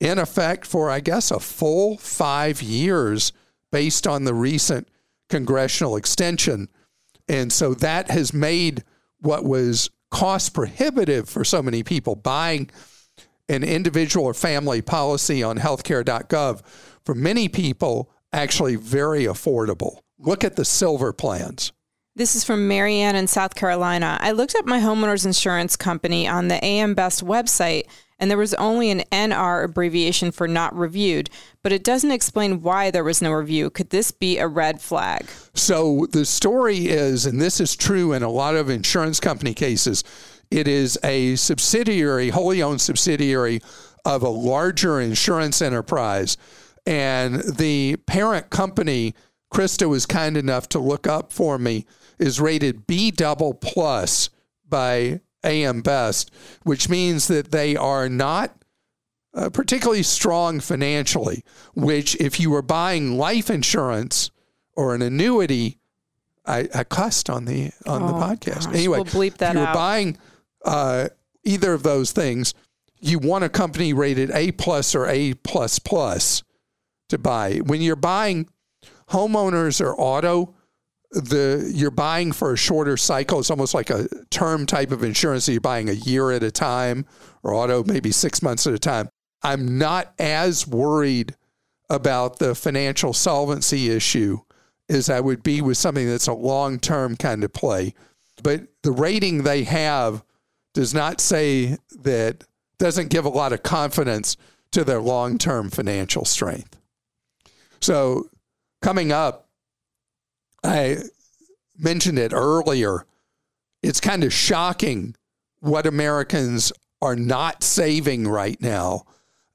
in 0.00 0.18
effect 0.18 0.66
for, 0.66 0.90
I 0.90 1.00
guess, 1.00 1.30
a 1.30 1.38
full 1.38 1.98
five 1.98 2.62
years 2.62 3.32
based 3.70 4.06
on 4.06 4.24
the 4.24 4.34
recent 4.34 4.88
congressional 5.28 5.96
extension. 5.96 6.68
And 7.28 7.52
so 7.52 7.74
that 7.74 8.10
has 8.10 8.34
made 8.34 8.82
what 9.20 9.44
was 9.44 9.90
cost 10.10 10.54
prohibitive 10.54 11.28
for 11.28 11.44
so 11.44 11.62
many 11.62 11.82
people 11.82 12.16
buying 12.16 12.70
an 13.48 13.62
individual 13.62 14.26
or 14.26 14.34
family 14.34 14.82
policy 14.82 15.42
on 15.42 15.58
healthcare.gov 15.58 16.62
for 17.04 17.14
many 17.14 17.48
people 17.48 18.10
actually 18.32 18.76
very 18.76 19.24
affordable. 19.24 19.98
Look 20.18 20.44
at 20.44 20.56
the 20.56 20.64
silver 20.64 21.12
plans. 21.12 21.72
This 22.16 22.36
is 22.36 22.44
from 22.44 22.68
Marianne 22.68 23.16
in 23.16 23.26
South 23.26 23.54
Carolina. 23.54 24.18
I 24.20 24.32
looked 24.32 24.54
up 24.56 24.66
my 24.66 24.80
homeowner's 24.80 25.24
insurance 25.24 25.76
company 25.76 26.26
on 26.26 26.48
the 26.48 26.62
AM 26.64 26.94
Best 26.94 27.24
website 27.24 27.84
and 28.20 28.30
there 28.30 28.38
was 28.38 28.54
only 28.54 28.90
an 28.90 29.02
NR 29.10 29.64
abbreviation 29.64 30.30
for 30.30 30.46
not 30.46 30.76
reviewed, 30.76 31.30
but 31.62 31.72
it 31.72 31.82
doesn't 31.82 32.10
explain 32.10 32.60
why 32.60 32.90
there 32.90 33.02
was 33.02 33.22
no 33.22 33.32
review. 33.32 33.70
Could 33.70 33.90
this 33.90 34.10
be 34.10 34.38
a 34.38 34.46
red 34.46 34.80
flag? 34.80 35.26
So 35.54 36.06
the 36.12 36.26
story 36.26 36.88
is, 36.88 37.24
and 37.24 37.40
this 37.40 37.60
is 37.60 37.74
true 37.74 38.12
in 38.12 38.22
a 38.22 38.28
lot 38.28 38.54
of 38.54 38.68
insurance 38.68 39.18
company 39.18 39.54
cases, 39.54 40.04
it 40.50 40.68
is 40.68 40.98
a 41.02 41.36
subsidiary, 41.36 42.28
wholly 42.28 42.62
owned 42.62 42.82
subsidiary 42.82 43.60
of 44.04 44.22
a 44.22 44.28
larger 44.28 45.00
insurance 45.00 45.62
enterprise. 45.62 46.36
And 46.86 47.36
the 47.36 47.96
parent 48.06 48.50
company, 48.50 49.14
Krista 49.52 49.88
was 49.88 50.06
kind 50.06 50.36
enough 50.36 50.68
to 50.70 50.78
look 50.78 51.06
up 51.06 51.32
for 51.32 51.58
me, 51.58 51.86
is 52.18 52.40
rated 52.40 52.86
B 52.86 53.10
double 53.10 53.54
plus 53.54 54.28
by 54.68 55.20
AM 55.44 55.82
Best, 55.82 56.30
which 56.62 56.88
means 56.88 57.28
that 57.28 57.50
they 57.50 57.76
are 57.76 58.08
not 58.08 58.56
uh, 59.34 59.48
particularly 59.50 60.02
strong 60.02 60.60
financially. 60.60 61.44
Which, 61.74 62.16
if 62.16 62.40
you 62.40 62.50
were 62.50 62.62
buying 62.62 63.16
life 63.16 63.50
insurance 63.50 64.30
or 64.74 64.94
an 64.94 65.02
annuity, 65.02 65.78
I, 66.46 66.68
I 66.74 66.84
cussed 66.84 67.30
on 67.30 67.44
the 67.44 67.70
on 67.86 68.02
oh, 68.02 68.06
the 68.06 68.12
podcast. 68.14 68.66
Gosh, 68.66 68.74
anyway, 68.74 68.98
we'll 68.98 69.04
bleep 69.04 69.36
that 69.38 69.50
if 69.50 69.54
you 69.54 69.60
were 69.60 69.66
out. 69.66 69.74
buying 69.74 70.18
uh, 70.64 71.08
either 71.44 71.72
of 71.72 71.82
those 71.82 72.12
things, 72.12 72.54
you 72.98 73.18
want 73.18 73.44
a 73.44 73.48
company 73.48 73.92
rated 73.92 74.30
A 74.32 74.52
plus 74.52 74.94
or 74.94 75.06
A 75.06 75.34
plus 75.34 75.78
plus 75.78 76.42
to 77.08 77.18
buy. 77.18 77.58
When 77.58 77.80
you're 77.80 77.96
buying 77.96 78.48
homeowners 79.10 79.80
or 79.80 79.94
auto, 79.98 80.54
the 81.10 81.70
you're 81.74 81.90
buying 81.90 82.32
for 82.32 82.52
a 82.52 82.56
shorter 82.56 82.96
cycle. 82.96 83.40
It's 83.40 83.50
almost 83.50 83.74
like 83.74 83.90
a 83.90 84.08
term 84.30 84.66
type 84.66 84.92
of 84.92 85.02
insurance. 85.02 85.46
that 85.46 85.52
you're 85.52 85.60
buying 85.60 85.88
a 85.88 85.94
year 85.94 86.30
at 86.30 86.42
a 86.42 86.50
time, 86.50 87.06
or 87.42 87.54
auto 87.54 87.82
maybe 87.84 88.12
six 88.12 88.42
months 88.42 88.66
at 88.66 88.74
a 88.74 88.78
time. 88.78 89.08
I'm 89.42 89.78
not 89.78 90.12
as 90.18 90.66
worried 90.66 91.34
about 91.88 92.38
the 92.38 92.54
financial 92.54 93.12
solvency 93.12 93.90
issue 93.90 94.38
as 94.88 95.08
I 95.10 95.20
would 95.20 95.42
be 95.42 95.62
with 95.62 95.76
something 95.76 96.06
that's 96.06 96.26
a 96.26 96.32
long 96.32 96.78
term 96.78 97.16
kind 97.16 97.42
of 97.44 97.52
play. 97.52 97.94
But 98.42 98.62
the 98.82 98.92
rating 98.92 99.42
they 99.42 99.64
have 99.64 100.24
does 100.74 100.94
not 100.94 101.20
say 101.20 101.76
that 102.00 102.44
doesn't 102.78 103.10
give 103.10 103.24
a 103.24 103.30
lot 103.30 103.52
of 103.52 103.62
confidence 103.62 104.36
to 104.72 104.84
their 104.84 105.00
long 105.00 105.38
term 105.38 105.70
financial 105.70 106.24
strength. 106.24 106.76
So 107.80 108.28
coming 108.82 109.12
up 109.12 109.49
I 110.62 110.98
mentioned 111.78 112.18
it 112.18 112.32
earlier. 112.32 113.06
It's 113.82 114.00
kind 114.00 114.24
of 114.24 114.32
shocking 114.32 115.16
what 115.60 115.86
Americans 115.86 116.72
are 117.02 117.16
not 117.16 117.62
saving 117.62 118.28
right 118.28 118.60
now 118.60 119.04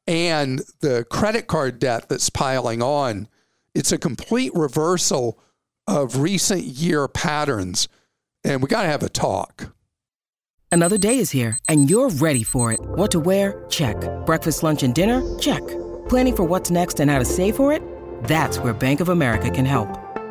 and 0.08 0.62
the 0.82 1.06
credit 1.10 1.48
card 1.48 1.80
debt 1.80 2.10
that's 2.10 2.30
piling 2.30 2.82
on. 2.82 3.28
It's 3.74 3.92
a 3.92 3.98
complete 3.98 4.54
reversal 4.54 5.40
of 5.88 6.18
recent 6.18 6.64
year 6.64 7.08
patterns. 7.08 7.88
And 8.44 8.62
we 8.62 8.68
got 8.68 8.84
to 8.84 8.90
have 8.90 9.04
a 9.04 9.10
talk. 9.10 9.74
Another 10.72 10.98
day 10.98 11.20
is 11.20 11.32
here 11.32 11.58
and 11.68 11.90
you're 11.90 12.10
ready 12.10 12.44
for 12.44 12.72
it. 12.72 12.80
What 12.82 13.12
to 13.12 13.20
wear? 13.20 13.66
Check. 13.70 13.98
Breakfast, 14.26 14.62
lunch, 14.64 14.84
and 14.84 14.94
dinner? 14.94 15.22
Check. 15.40 15.66
Planning 16.10 16.36
for 16.36 16.44
what's 16.44 16.70
next 16.70 17.00
and 17.00 17.10
how 17.10 17.20
to 17.20 17.26
save 17.26 17.56
for 17.56 17.72
it? 17.72 17.82
That's 18.24 18.60
where 18.60 18.74
Bank 18.74 19.00
of 19.00 19.10
America 19.10 19.50
can 19.50 19.66
help. 19.66 20.05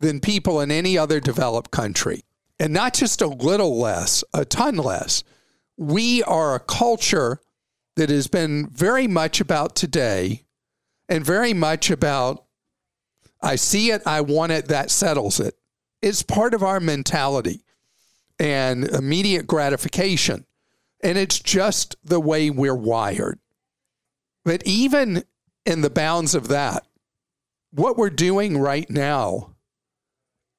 than 0.00 0.20
people 0.20 0.60
in 0.60 0.70
any 0.70 0.98
other 0.98 1.20
developed 1.20 1.70
country. 1.70 2.24
And 2.58 2.72
not 2.72 2.94
just 2.94 3.20
a 3.20 3.26
little 3.26 3.78
less, 3.78 4.22
a 4.32 4.44
ton 4.44 4.76
less. 4.76 5.24
We 5.76 6.22
are 6.22 6.54
a 6.54 6.60
culture 6.60 7.40
that 7.96 8.10
has 8.10 8.26
been 8.26 8.68
very 8.68 9.06
much 9.06 9.40
about 9.40 9.74
today 9.74 10.44
and 11.08 11.24
very 11.24 11.52
much 11.52 11.90
about 11.90 12.44
I 13.42 13.56
see 13.56 13.90
it, 13.90 14.02
I 14.06 14.22
want 14.22 14.52
it, 14.52 14.68
that 14.68 14.90
settles 14.90 15.38
it. 15.38 15.54
It's 16.00 16.22
part 16.22 16.54
of 16.54 16.62
our 16.62 16.80
mentality 16.80 17.62
and 18.38 18.84
immediate 18.84 19.46
gratification. 19.46 20.46
And 21.02 21.18
it's 21.18 21.38
just 21.38 21.96
the 22.02 22.20
way 22.20 22.48
we're 22.48 22.74
wired. 22.74 23.38
But 24.44 24.62
even 24.64 25.24
in 25.66 25.82
the 25.82 25.90
bounds 25.90 26.34
of 26.34 26.48
that, 26.48 26.86
what 27.70 27.98
we're 27.98 28.10
doing 28.10 28.56
right 28.56 28.88
now 28.88 29.53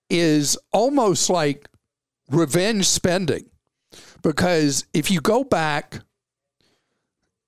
is 0.10 0.58
almost 0.72 1.30
like 1.30 1.68
revenge 2.30 2.88
spending. 2.88 3.46
Because 4.22 4.86
if 4.94 5.12
you 5.12 5.22
go 5.22 5.44
back 5.44 6.00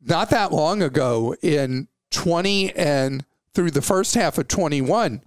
not 0.01 0.29
that 0.29 0.53
long 0.53 0.81
ago 0.81 1.35
in 1.41 1.87
20 2.11 2.73
and 2.75 3.25
through 3.53 3.71
the 3.71 3.81
first 3.81 4.15
half 4.15 4.37
of 4.37 4.47
21, 4.47 5.23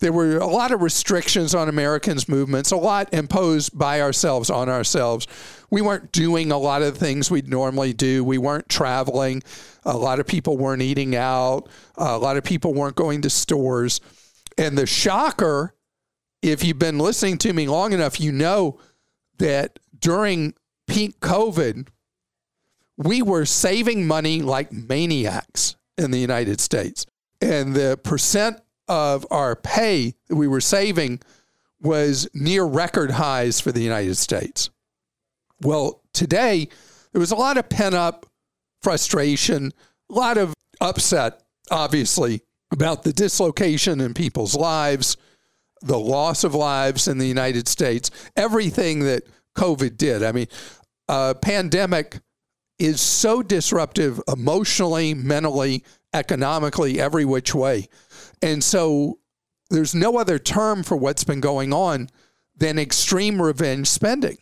there 0.00 0.12
were 0.12 0.38
a 0.38 0.46
lot 0.46 0.72
of 0.72 0.82
restrictions 0.82 1.54
on 1.54 1.68
Americans' 1.68 2.28
movements, 2.28 2.72
a 2.72 2.76
lot 2.76 3.12
imposed 3.14 3.78
by 3.78 4.00
ourselves 4.00 4.50
on 4.50 4.68
ourselves. 4.68 5.26
We 5.70 5.82
weren't 5.82 6.12
doing 6.12 6.50
a 6.50 6.58
lot 6.58 6.82
of 6.82 6.96
things 6.96 7.30
we'd 7.30 7.48
normally 7.48 7.92
do. 7.92 8.24
We 8.24 8.38
weren't 8.38 8.68
traveling. 8.68 9.42
A 9.84 9.96
lot 9.96 10.18
of 10.18 10.26
people 10.26 10.56
weren't 10.56 10.82
eating 10.82 11.14
out. 11.14 11.68
a 11.96 12.18
lot 12.18 12.36
of 12.36 12.44
people 12.44 12.74
weren't 12.74 12.96
going 12.96 13.22
to 13.22 13.30
stores. 13.30 14.00
And 14.58 14.76
the 14.76 14.86
shocker, 14.86 15.73
if 16.50 16.62
you've 16.62 16.78
been 16.78 16.98
listening 16.98 17.38
to 17.38 17.52
me 17.54 17.66
long 17.66 17.92
enough, 17.94 18.20
you 18.20 18.30
know 18.30 18.78
that 19.38 19.78
during 19.98 20.54
peak 20.86 21.18
COVID, 21.20 21.88
we 22.98 23.22
were 23.22 23.46
saving 23.46 24.06
money 24.06 24.42
like 24.42 24.70
maniacs 24.70 25.76
in 25.96 26.10
the 26.10 26.18
United 26.18 26.60
States. 26.60 27.06
And 27.40 27.74
the 27.74 27.98
percent 28.02 28.60
of 28.88 29.26
our 29.30 29.56
pay 29.56 30.14
that 30.28 30.36
we 30.36 30.46
were 30.46 30.60
saving 30.60 31.20
was 31.80 32.28
near 32.34 32.64
record 32.64 33.12
highs 33.12 33.58
for 33.60 33.72
the 33.72 33.82
United 33.82 34.16
States. 34.16 34.68
Well, 35.62 36.02
today, 36.12 36.68
there 37.12 37.20
was 37.20 37.30
a 37.30 37.36
lot 37.36 37.56
of 37.56 37.70
pent 37.70 37.94
up 37.94 38.26
frustration, 38.82 39.72
a 40.10 40.14
lot 40.14 40.36
of 40.36 40.52
upset, 40.78 41.42
obviously, 41.70 42.42
about 42.70 43.02
the 43.02 43.14
dislocation 43.14 44.00
in 44.00 44.12
people's 44.12 44.54
lives, 44.54 45.16
the 45.84 45.98
loss 45.98 46.44
of 46.44 46.54
lives 46.54 47.06
in 47.08 47.18
the 47.18 47.26
United 47.26 47.68
States, 47.68 48.10
everything 48.36 49.00
that 49.00 49.22
COVID 49.56 49.96
did. 49.96 50.22
I 50.22 50.32
mean, 50.32 50.46
a 51.08 51.34
pandemic 51.34 52.20
is 52.78 53.00
so 53.00 53.42
disruptive 53.42 54.20
emotionally, 54.26 55.14
mentally, 55.14 55.84
economically, 56.12 57.00
every 57.00 57.24
which 57.24 57.54
way. 57.54 57.88
And 58.42 58.64
so 58.64 59.18
there's 59.70 59.94
no 59.94 60.18
other 60.18 60.38
term 60.38 60.82
for 60.82 60.96
what's 60.96 61.24
been 61.24 61.40
going 61.40 61.72
on 61.72 62.08
than 62.56 62.78
extreme 62.78 63.40
revenge 63.40 63.88
spending. 63.88 64.38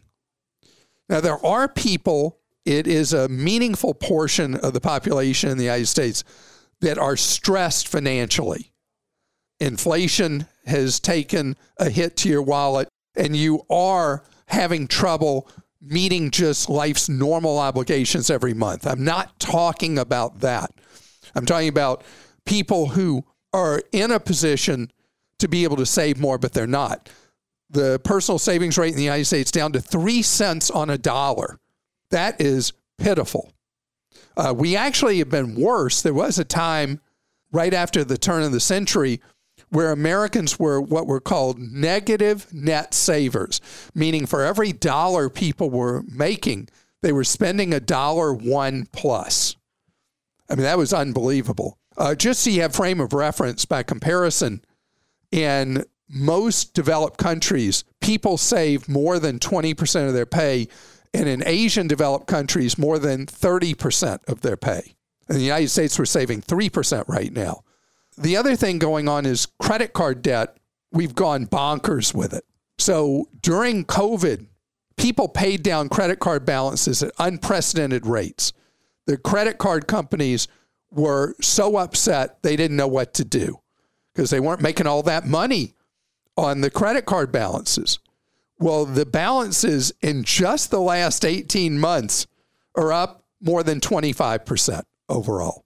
Now, 1.09 1.21
there 1.21 1.45
are 1.45 1.69
people, 1.69 2.39
it 2.65 2.87
is 2.87 3.13
a 3.13 3.29
meaningful 3.29 3.95
portion 3.95 4.55
of 4.55 4.73
the 4.73 4.81
population 4.81 5.51
in 5.51 5.59
the 5.59 5.65
United 5.65 5.87
States 5.87 6.25
that 6.81 6.99
are 6.99 7.17
stressed 7.17 7.89
financially. 7.89 8.72
Inflation 9.63 10.49
has 10.67 10.99
taken 10.99 11.57
a 11.77 11.89
hit 11.89 12.17
to 12.17 12.29
your 12.29 12.43
wallet, 12.43 12.89
and 13.15 13.37
you 13.37 13.63
are 13.71 14.25
having 14.47 14.89
trouble 14.89 15.49
meeting 15.81 16.33
just 16.33 16.69
life's 16.69 17.09
normal 17.09 17.61
obligations 17.61 18.29
every 18.29 18.55
month. 18.55 18.89
I'm 18.89 19.05
not 19.05 19.39
talking 19.39 19.99
about 19.99 20.41
that. 20.41 20.73
I'm 21.37 21.47
talking 21.47 21.69
about 21.69 22.03
people 22.45 22.89
who 22.89 23.25
are 23.53 23.81
in 23.93 24.11
a 24.11 24.19
position 24.19 24.91
to 25.39 25.47
be 25.47 25.63
able 25.63 25.77
to 25.77 25.87
save 25.87 26.19
more, 26.19 26.39
but 26.39 26.53
they're 26.53 26.67
not. 26.67 27.09
The 27.71 28.01
personal 28.03 28.41
savings 28.41 28.77
rate 28.77 28.91
in 28.91 28.97
the 28.97 29.05
United 29.05 29.27
States 29.27 29.53
down 29.53 29.73
to 29.75 29.81
three 29.81 30.23
cents 30.23 30.71
on 30.71 30.91
a 30.91 30.99
dollar. 30.99 31.61
That 32.11 32.41
is 32.41 32.73
pitiful. 32.99 33.53
Uh, 34.37 34.55
we 34.57 34.75
actually 34.75 35.19
have 35.19 35.31
been 35.31 35.55
worse. 35.55 36.03
There 36.03 36.13
was 36.13 36.41
a 36.41 36.45
time 36.45 37.01
right 37.53 37.73
after 37.73 38.03
the 38.03 38.19
turn 38.19 38.43
of 38.43 38.51
the 38.51 38.59
century 38.59 39.21
where 39.73 39.91
Americans 39.91 40.59
were 40.59 40.79
what 40.79 41.07
were 41.07 41.19
called 41.19 41.59
negative 41.59 42.47
net 42.53 42.93
savers, 42.93 43.59
meaning 43.95 44.27
for 44.27 44.45
every 44.45 44.71
dollar 44.71 45.31
people 45.31 45.71
were 45.71 46.03
making, 46.07 46.69
they 47.01 47.11
were 47.11 47.25
spending 47.25 47.73
a 47.73 47.81
dollar 47.81 48.35
one 48.35 48.87
plus. 48.93 49.57
I 50.51 50.57
mean, 50.57 50.65
that 50.65 50.77
was 50.77 50.93
unbelievable. 50.93 51.79
Uh, 51.97 52.15
just 52.15 52.43
so 52.43 52.51
you 52.51 52.61
have 52.61 52.75
frame 52.75 53.01
of 53.01 53.15
reference 53.15 53.65
by 53.65 53.83
comparison, 53.83 54.63
in 55.31 55.85
most 56.07 56.75
developed 56.75 57.17
countries, 57.17 57.85
people 58.03 58.37
save 58.37 58.91
more 58.91 59.19
than 59.19 59.39
20% 59.39 60.07
of 60.07 60.13
their 60.13 60.27
pay, 60.27 60.69
and 61.15 61.27
in 61.27 61.43
Asian 61.47 61.89
developed 61.89 62.27
countries, 62.27 62.77
more 62.77 62.99
than 62.99 63.25
30% 63.25 64.19
of 64.29 64.43
their 64.43 64.59
pay. 64.59 64.97
In 65.31 65.37
the 65.37 65.43
United 65.43 65.71
States, 65.71 65.99
we're 65.99 66.05
saving 66.05 66.43
3% 66.43 67.09
right 67.09 67.33
now. 67.33 67.63
The 68.17 68.37
other 68.37 68.57
thing 68.57 68.79
going 68.79 69.09
on 69.09 69.27
is 69.27 69.47
credit 69.61 69.93
card 69.93 70.23
debt. 70.23 70.57
We've 70.91 71.15
gone 71.15 71.47
bonkers 71.47 72.15
with 72.15 72.35
it. 72.35 72.45
So 72.79 73.29
during 73.41 73.85
COVID, 73.85 74.47
people 74.97 75.29
paid 75.29 75.63
down 75.63 75.89
credit 75.89 76.19
card 76.19 76.45
balances 76.45 77.03
at 77.03 77.13
unprecedented 77.19 78.07
rates. 78.07 78.53
The 79.07 79.17
credit 79.17 79.59
card 79.59 79.87
companies 79.87 80.49
were 80.91 81.35
so 81.41 81.77
upset 81.77 82.43
they 82.43 82.57
didn't 82.57 82.77
know 82.77 82.89
what 82.89 83.15
to 83.15 83.25
do 83.25 83.61
because 84.15 84.31
they 84.31 84.41
weren't 84.41 84.61
making 84.61 84.87
all 84.87 85.03
that 85.05 85.27
money 85.27 85.75
on 86.37 86.61
the 86.61 86.71
credit 86.71 87.07
card 87.07 87.33
balances. 87.33 87.99
Well, 88.59 88.85
the 88.85 89.07
balances 89.07 89.93
in 90.03 90.23
just 90.23 90.71
the 90.71 90.81
last 90.81 91.25
18 91.25 91.79
months 91.79 92.27
are 92.77 92.93
up 92.93 93.25
more 93.41 93.63
than 93.63 93.81
25% 93.81 94.83
overall. 95.09 95.65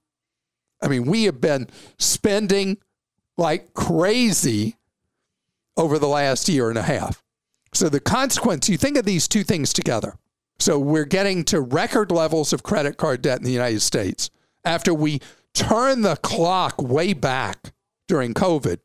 I 0.82 0.88
mean, 0.88 1.06
we 1.06 1.24
have 1.24 1.40
been 1.40 1.68
spending 1.98 2.78
like 3.36 3.74
crazy 3.74 4.76
over 5.76 5.98
the 5.98 6.08
last 6.08 6.48
year 6.48 6.68
and 6.68 6.78
a 6.78 6.82
half. 6.82 7.22
So 7.72 7.88
the 7.88 8.00
consequence, 8.00 8.68
you 8.68 8.78
think 8.78 8.96
of 8.96 9.04
these 9.04 9.28
two 9.28 9.44
things 9.44 9.72
together. 9.72 10.16
So 10.58 10.78
we're 10.78 11.04
getting 11.04 11.44
to 11.44 11.60
record 11.60 12.10
levels 12.10 12.52
of 12.52 12.62
credit 12.62 12.96
card 12.96 13.20
debt 13.22 13.38
in 13.38 13.44
the 13.44 13.52
United 13.52 13.80
States 13.80 14.30
after 14.64 14.94
we 14.94 15.20
turn 15.52 16.02
the 16.02 16.16
clock 16.16 16.80
way 16.80 17.12
back 17.12 17.72
during 18.08 18.32
COVID. 18.32 18.78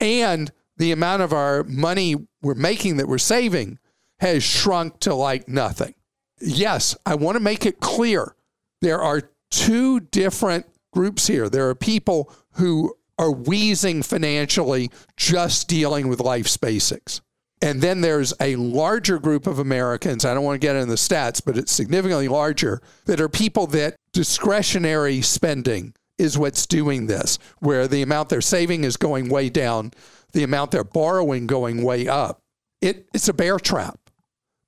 And 0.00 0.50
the 0.76 0.90
amount 0.90 1.22
of 1.22 1.32
our 1.32 1.62
money 1.64 2.16
we're 2.42 2.54
making 2.54 2.96
that 2.96 3.06
we're 3.06 3.18
saving 3.18 3.78
has 4.18 4.42
shrunk 4.42 4.98
to 5.00 5.14
like 5.14 5.48
nothing. 5.48 5.94
Yes, 6.40 6.96
I 7.06 7.14
want 7.14 7.36
to 7.36 7.40
make 7.42 7.64
it 7.64 7.78
clear 7.78 8.34
there 8.80 9.00
are 9.00 9.30
two 9.50 10.00
different 10.00 10.66
groups 10.92 11.26
here. 11.26 11.48
There 11.48 11.68
are 11.68 11.74
people 11.74 12.32
who 12.52 12.94
are 13.18 13.30
wheezing 13.30 14.02
financially 14.02 14.90
just 15.16 15.68
dealing 15.68 16.08
with 16.08 16.20
life's 16.20 16.56
basics. 16.56 17.20
And 17.60 17.80
then 17.80 18.00
there's 18.00 18.34
a 18.40 18.56
larger 18.56 19.20
group 19.20 19.46
of 19.46 19.60
Americans, 19.60 20.24
I 20.24 20.34
don't 20.34 20.42
want 20.42 20.60
to 20.60 20.66
get 20.66 20.74
into 20.74 20.90
the 20.90 20.96
stats, 20.96 21.40
but 21.44 21.56
it's 21.56 21.70
significantly 21.70 22.26
larger, 22.26 22.82
that 23.04 23.20
are 23.20 23.28
people 23.28 23.68
that 23.68 23.94
discretionary 24.12 25.22
spending 25.22 25.94
is 26.18 26.36
what's 26.36 26.66
doing 26.66 27.06
this, 27.06 27.38
where 27.60 27.86
the 27.86 28.02
amount 28.02 28.30
they're 28.30 28.40
saving 28.40 28.82
is 28.82 28.96
going 28.96 29.28
way 29.28 29.48
down, 29.48 29.92
the 30.32 30.42
amount 30.42 30.72
they're 30.72 30.82
borrowing 30.82 31.46
going 31.46 31.84
way 31.84 32.08
up. 32.08 32.40
It, 32.80 33.06
it's 33.14 33.28
a 33.28 33.32
bear 33.32 33.60
trap 33.60 33.98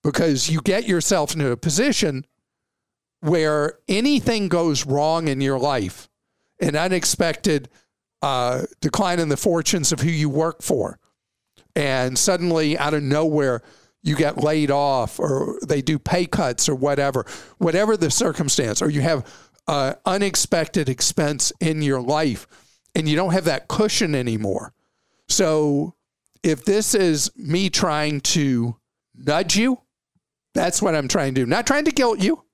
because 0.05 0.49
you 0.49 0.61
get 0.61 0.87
yourself 0.87 1.35
into 1.35 1.51
a 1.51 1.57
position 1.57 2.25
where 3.21 3.79
anything 3.89 4.49
goes 4.49 4.87
wrong 4.87 5.27
in 5.27 5.41
your 5.41 5.59
life 5.59 6.09
an 6.61 6.77
unexpected 6.77 7.69
uh, 8.23 8.63
decline 8.81 9.21
in 9.21 9.29
the 9.29 9.37
fortunes 9.37 9.93
of 9.93 10.01
who 10.01 10.11
you 10.11 10.29
work 10.29 10.63
for. 10.63 10.99
And 11.77 12.19
suddenly, 12.19 12.79
out 12.79 12.95
of 12.95 13.03
nowhere, 13.03 13.63
you 14.03 14.17
get 14.17 14.39
laid 14.39 14.71
off 14.71 15.19
or 15.19 15.59
they 15.67 15.83
do 15.83 15.99
pay 15.99 16.27
cuts 16.27 16.69
or 16.69 16.75
whatever, 16.75 17.27
whatever 17.59 17.97
the 17.97 18.11
circumstance, 18.11 18.81
or 18.81 18.91
you 18.91 19.01
have 19.01 19.27
uh, 19.67 19.95
unexpected 20.05 20.89
expense 20.89 21.53
in 21.61 21.83
your 21.83 22.01
life 22.01 22.47
and 22.95 23.09
you 23.09 23.17
don't 23.17 23.33
have 23.33 23.45
that 23.45 23.67
cushion 23.67 24.15
anymore. 24.15 24.73
So, 25.29 25.95
if 26.43 26.65
this 26.65 26.95
is 26.95 27.31
me 27.37 27.71
trying 27.71 28.21
to 28.21 28.77
nudge 29.17 29.57
you, 29.57 29.81
that's 30.55 30.83
what 30.83 30.95
I'm 30.95 31.09
trying 31.09 31.35
to 31.35 31.41
do. 31.41 31.47
Not 31.47 31.67
trying 31.67 31.87
to 31.87 31.91
guilt 31.91 32.21
you. 32.21 32.45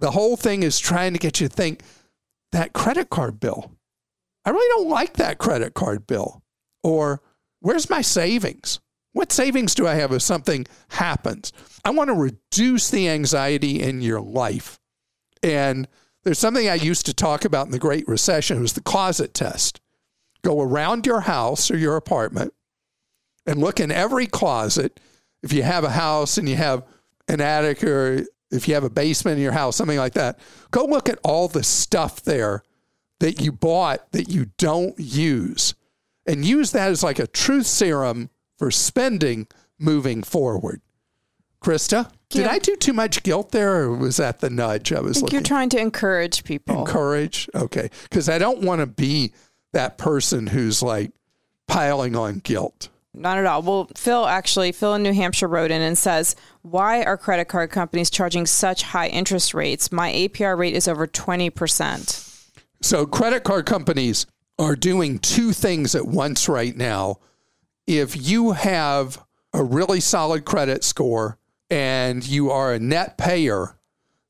The 0.00 0.10
whole 0.10 0.36
thing 0.36 0.64
is 0.64 0.78
trying 0.78 1.12
to 1.12 1.18
get 1.18 1.40
you 1.40 1.48
to 1.48 1.54
think 1.54 1.82
that 2.52 2.72
credit 2.72 3.10
card 3.10 3.40
bill. 3.40 3.72
I 4.44 4.50
really 4.50 4.68
don't 4.76 4.90
like 4.90 5.14
that 5.14 5.38
credit 5.38 5.74
card 5.74 6.06
bill. 6.06 6.42
Or 6.82 7.20
where's 7.60 7.90
my 7.90 8.00
savings? 8.00 8.80
What 9.12 9.32
savings 9.32 9.74
do 9.74 9.86
I 9.86 9.94
have 9.94 10.12
if 10.12 10.22
something 10.22 10.66
happens? 10.88 11.52
I 11.84 11.90
want 11.90 12.08
to 12.08 12.14
reduce 12.14 12.90
the 12.90 13.08
anxiety 13.08 13.82
in 13.82 14.00
your 14.00 14.20
life. 14.20 14.78
And 15.42 15.88
there's 16.24 16.38
something 16.38 16.68
I 16.68 16.74
used 16.74 17.06
to 17.06 17.14
talk 17.14 17.44
about 17.44 17.66
in 17.66 17.72
the 17.72 17.78
Great 17.78 18.06
Recession. 18.06 18.58
It 18.58 18.62
was 18.62 18.74
the 18.74 18.80
closet 18.80 19.34
test. 19.34 19.80
Go 20.42 20.60
around 20.60 21.06
your 21.06 21.20
house 21.20 21.70
or 21.70 21.76
your 21.76 21.96
apartment 21.96 22.54
and 23.46 23.60
look 23.60 23.80
in 23.80 23.90
every 23.90 24.26
closet. 24.26 25.00
If 25.42 25.52
you 25.52 25.62
have 25.62 25.84
a 25.84 25.90
house 25.90 26.38
and 26.38 26.48
you 26.48 26.56
have 26.56 26.84
an 27.28 27.40
attic 27.40 27.82
or 27.82 28.24
if 28.50 28.66
you 28.68 28.74
have 28.74 28.84
a 28.84 28.90
basement 28.90 29.36
in 29.36 29.42
your 29.42 29.52
house, 29.52 29.76
something 29.76 29.98
like 29.98 30.14
that, 30.14 30.38
go 30.70 30.84
look 30.84 31.08
at 31.08 31.18
all 31.22 31.48
the 31.48 31.62
stuff 31.62 32.22
there 32.22 32.62
that 33.20 33.40
you 33.40 33.52
bought 33.52 34.10
that 34.12 34.28
you 34.28 34.46
don't 34.58 34.94
use 34.98 35.74
and 36.26 36.44
use 36.44 36.72
that 36.72 36.90
as 36.90 37.02
like 37.02 37.18
a 37.18 37.26
truth 37.26 37.66
serum 37.66 38.30
for 38.56 38.70
spending 38.70 39.46
moving 39.78 40.22
forward. 40.22 40.80
Krista, 41.62 42.10
did 42.30 42.42
Yeah. 42.42 42.52
I 42.52 42.58
do 42.60 42.76
too 42.76 42.92
much 42.92 43.22
guilt 43.24 43.50
there, 43.50 43.82
or 43.82 43.92
was 43.96 44.18
that 44.18 44.38
the 44.40 44.48
nudge 44.50 44.92
I 44.92 45.00
was 45.00 45.10
I 45.10 45.12
think 45.14 45.22
looking? 45.24 45.36
you're 45.38 45.42
trying 45.44 45.68
to 45.70 45.78
encourage 45.80 46.44
people. 46.44 46.78
Encourage, 46.80 47.48
okay, 47.54 47.90
because 48.04 48.28
I 48.28 48.38
don't 48.38 48.62
want 48.62 48.80
to 48.80 48.86
be 48.86 49.32
that 49.72 49.98
person 49.98 50.46
who's 50.46 50.82
like 50.82 51.10
piling 51.66 52.14
on 52.14 52.38
guilt. 52.38 52.88
Not 53.18 53.38
at 53.38 53.46
all. 53.46 53.62
Well, 53.62 53.90
Phil 53.96 54.26
actually, 54.26 54.72
Phil 54.72 54.94
in 54.94 55.02
New 55.02 55.12
Hampshire 55.12 55.48
wrote 55.48 55.70
in 55.70 55.82
and 55.82 55.98
says, 55.98 56.36
Why 56.62 57.02
are 57.02 57.16
credit 57.16 57.46
card 57.46 57.70
companies 57.70 58.10
charging 58.10 58.46
such 58.46 58.82
high 58.82 59.08
interest 59.08 59.54
rates? 59.54 59.90
My 59.90 60.10
APR 60.12 60.56
rate 60.56 60.74
is 60.74 60.86
over 60.86 61.06
20%. 61.06 62.50
So 62.80 63.06
credit 63.06 63.42
card 63.42 63.66
companies 63.66 64.26
are 64.58 64.76
doing 64.76 65.18
two 65.18 65.52
things 65.52 65.94
at 65.94 66.06
once 66.06 66.48
right 66.48 66.76
now. 66.76 67.18
If 67.86 68.28
you 68.28 68.52
have 68.52 69.24
a 69.52 69.64
really 69.64 70.00
solid 70.00 70.44
credit 70.44 70.84
score 70.84 71.38
and 71.70 72.26
you 72.26 72.50
are 72.50 72.72
a 72.72 72.78
net 72.78 73.18
payer, 73.18 73.76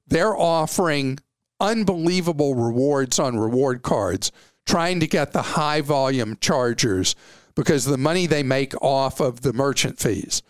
they're 0.07 0.37
offering 0.37 1.19
unbelievable 1.61 2.55
rewards 2.55 3.19
on 3.19 3.39
reward 3.39 3.83
cards, 3.83 4.33
trying 4.65 5.01
to 5.01 5.07
get 5.07 5.33
the 5.33 5.43
high 5.43 5.81
volume 5.81 6.37
chargers 6.41 7.15
because 7.59 7.85
the 7.85 7.99
money 7.99 8.29
they 8.29 8.45
make 8.45 8.73
off 8.81 9.19
of 9.19 9.41
the 9.41 9.53
merchant 9.53 9.99
fees. 9.99 10.43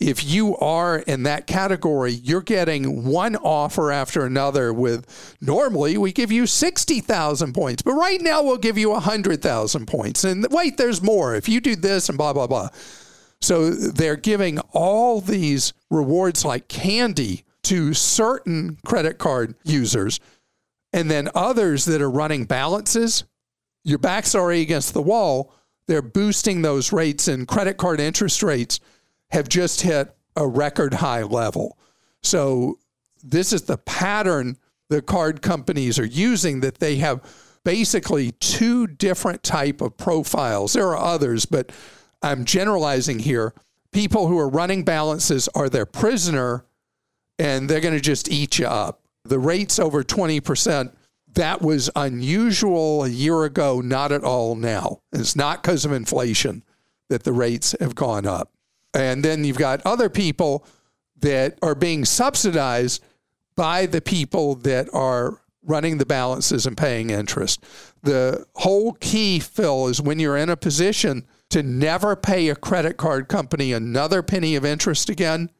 If 0.00 0.24
you 0.24 0.56
are 0.56 1.00
in 1.00 1.24
that 1.24 1.46
category, 1.46 2.12
you're 2.12 2.40
getting 2.40 3.04
one 3.04 3.36
offer 3.36 3.92
after 3.92 4.24
another 4.24 4.72
with 4.72 5.36
normally 5.42 5.98
we 5.98 6.10
give 6.10 6.32
you 6.32 6.46
60,000 6.46 7.52
points, 7.52 7.82
but 7.82 7.92
right 7.92 8.18
now 8.18 8.42
we'll 8.42 8.56
give 8.56 8.78
you 8.78 8.88
100,000 8.90 9.86
points. 9.86 10.24
And 10.24 10.46
wait, 10.50 10.78
there's 10.78 11.02
more. 11.02 11.34
If 11.34 11.50
you 11.50 11.60
do 11.60 11.76
this 11.76 12.08
and 12.08 12.16
blah, 12.16 12.32
blah, 12.32 12.46
blah. 12.46 12.70
So 13.42 13.68
they're 13.68 14.16
giving 14.16 14.58
all 14.72 15.20
these 15.20 15.74
rewards 15.90 16.46
like 16.46 16.66
candy 16.68 17.44
to 17.64 17.92
certain 17.92 18.78
credit 18.86 19.18
card 19.18 19.54
users. 19.64 20.18
And 20.94 21.10
then 21.10 21.28
others 21.34 21.84
that 21.84 22.00
are 22.00 22.10
running 22.10 22.46
balances, 22.46 23.24
your 23.84 23.98
back's 23.98 24.34
already 24.34 24.62
against 24.62 24.94
the 24.94 25.02
wall. 25.02 25.52
They're 25.86 26.02
boosting 26.02 26.62
those 26.62 26.92
rates, 26.92 27.28
and 27.28 27.46
credit 27.46 27.76
card 27.76 28.00
interest 28.00 28.42
rates 28.42 28.80
have 29.30 29.48
just 29.48 29.82
hit 29.82 30.14
a 30.36 30.46
record 30.46 30.94
high 30.94 31.22
level. 31.22 31.78
So 32.22 32.78
this 33.22 33.52
is 33.52 33.62
the 33.62 33.78
pattern 33.78 34.56
the 34.90 35.02
card 35.02 35.42
companies 35.42 35.98
are 35.98 36.06
using 36.06 36.60
that 36.60 36.78
they 36.78 36.96
have 36.96 37.22
basically 37.64 38.32
two 38.32 38.86
different 38.86 39.42
type 39.42 39.80
of 39.80 39.96
profiles. 39.96 40.74
There 40.74 40.88
are 40.88 40.96
others, 40.96 41.46
but 41.46 41.72
I'm 42.22 42.44
generalizing 42.44 43.20
here. 43.20 43.54
People 43.92 44.26
who 44.26 44.38
are 44.38 44.48
running 44.48 44.84
balances 44.84 45.48
are 45.54 45.68
their 45.68 45.86
prisoner 45.86 46.64
and 47.38 47.68
they're 47.68 47.80
going 47.80 47.94
to 47.94 48.00
just 48.00 48.30
eat 48.30 48.58
you 48.58 48.66
up. 48.66 49.00
The 49.24 49.38
rates 49.38 49.78
over 49.78 50.04
20%, 50.04 50.92
that 51.34 51.62
was 51.62 51.90
unusual 51.96 53.04
a 53.04 53.08
year 53.08 53.44
ago, 53.44 53.80
not 53.80 54.12
at 54.12 54.24
all 54.24 54.54
now. 54.54 55.00
It's 55.12 55.36
not 55.36 55.62
because 55.62 55.84
of 55.84 55.92
inflation 55.92 56.62
that 57.08 57.24
the 57.24 57.32
rates 57.32 57.74
have 57.80 57.94
gone 57.94 58.26
up. 58.26 58.52
And 58.94 59.24
then 59.24 59.44
you've 59.44 59.58
got 59.58 59.82
other 59.84 60.08
people 60.08 60.64
that 61.20 61.58
are 61.62 61.74
being 61.74 62.04
subsidized 62.04 63.02
by 63.56 63.86
the 63.86 64.00
people 64.00 64.54
that 64.56 64.88
are 64.92 65.40
running 65.62 65.98
the 65.98 66.06
balances 66.06 66.66
and 66.66 66.76
paying 66.76 67.10
interest. 67.10 67.64
The 68.02 68.46
whole 68.56 68.92
key, 68.94 69.40
Phil, 69.40 69.88
is 69.88 70.00
when 70.00 70.18
you're 70.18 70.36
in 70.36 70.50
a 70.50 70.56
position 70.56 71.26
to 71.50 71.62
never 71.62 72.16
pay 72.16 72.48
a 72.48 72.56
credit 72.56 72.96
card 72.96 73.28
company 73.28 73.72
another 73.72 74.22
penny 74.22 74.56
of 74.56 74.64
interest 74.64 75.08
again, 75.08 75.50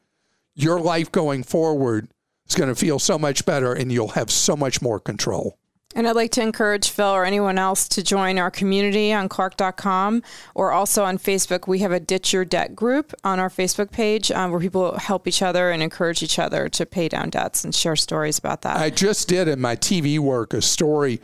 your 0.53 0.79
life 0.79 1.11
going 1.11 1.43
forward 1.43 2.09
is 2.47 2.55
going 2.55 2.69
to 2.69 2.75
feel 2.75 2.99
so 2.99 3.17
much 3.17 3.45
better 3.45 3.73
and 3.73 3.91
you'll 3.91 4.09
have 4.09 4.29
so 4.29 4.55
much 4.55 4.81
more 4.81 4.99
control. 4.99 5.57
And 5.95 6.09
I'd 6.09 6.15
like 6.15 6.31
to 6.31 6.41
encourage 6.41 6.89
Phil 6.89 7.07
or 7.07 7.23
anyone 7.23 7.57
else 7.57 7.87
to 7.87 8.03
join 8.03 8.37
our 8.37 8.51
community 8.51 9.13
on 9.13 9.29
Clark.com 9.29 10.23
or 10.53 10.73
also 10.73 11.05
on 11.05 11.17
Facebook. 11.17 11.69
We 11.69 11.79
have 11.79 11.93
a 11.93 12.01
Ditch 12.01 12.33
Your 12.33 12.43
Debt 12.43 12.75
group 12.75 13.13
on 13.23 13.39
our 13.39 13.49
Facebook 13.49 13.91
page 13.91 14.29
um, 14.29 14.51
where 14.51 14.59
people 14.59 14.97
help 14.99 15.25
each 15.25 15.41
other 15.41 15.71
and 15.71 15.81
encourage 15.81 16.21
each 16.21 16.37
other 16.37 16.67
to 16.67 16.85
pay 16.85 17.07
down 17.07 17.29
debts 17.29 17.63
and 17.63 17.73
share 17.73 17.95
stories 17.95 18.37
about 18.37 18.61
that. 18.63 18.75
I 18.75 18.89
just 18.89 19.29
did 19.29 19.47
in 19.47 19.61
my 19.61 19.77
TV 19.77 20.19
work 20.19 20.53
a 20.53 20.61
story 20.61 21.21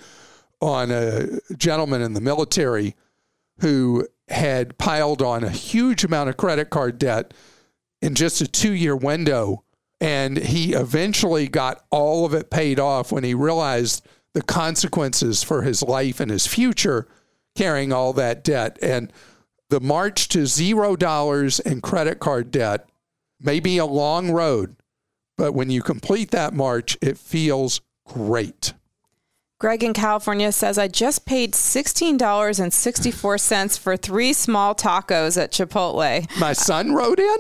on 0.62 0.89
a 0.89 1.27
gentleman 1.57 2.01
in 2.01 2.13
the 2.13 2.21
military 2.21 2.95
who 3.60 4.07
had 4.29 4.77
piled 4.77 5.21
on 5.21 5.43
a 5.43 5.49
huge 5.49 6.05
amount 6.05 6.29
of 6.29 6.38
credit 6.38 6.69
card 6.69 6.97
debt 6.97 7.34
in 8.01 8.15
just 8.15 8.39
a 8.39 8.47
two 8.47 8.71
year 8.71 8.95
window. 8.95 9.65
And 9.99 10.38
he 10.38 10.73
eventually 10.73 11.47
got 11.47 11.84
all 11.91 12.25
of 12.25 12.34
it 12.34 12.49
paid 12.49 12.79
off 12.79 13.12
when 13.12 13.23
he 13.23 13.36
realized 13.36 14.07
the 14.33 14.41
consequences 14.41 15.43
for 15.43 15.61
his 15.61 15.83
life 15.83 16.19
and 16.19 16.31
his 16.31 16.47
future 16.47 17.07
carrying 17.55 17.91
all 17.91 18.13
that 18.13 18.43
debt. 18.43 18.77
And 18.81 19.11
the 19.69 19.81
march 19.81 20.27
to 20.29 20.45
zero 20.45 20.95
dollars 20.95 21.59
in 21.59 21.81
credit 21.81 22.19
card 22.19 22.51
debt 22.51 22.89
may 23.39 23.59
be 23.59 23.77
a 23.77 23.85
long 23.85 24.31
road, 24.31 24.75
but 25.37 25.53
when 25.53 25.69
you 25.69 25.81
complete 25.81 26.31
that 26.31 26.53
march, 26.53 26.97
it 27.01 27.17
feels 27.17 27.81
great. 28.05 28.73
Greg 29.62 29.84
in 29.84 29.93
California 29.93 30.52
says, 30.52 30.80
I 30.80 30.88
just 30.88 31.28
paid 31.28 31.54
$16.64 31.54 33.78
for 33.78 33.95
three 33.95 34.34
small 34.34 34.74
tacos 34.74 35.39
at 35.39 35.52
Chipotle. 35.52 36.28
My 36.39 36.54
son 36.54 36.95
wrote 36.95 37.19
in. 37.19 37.38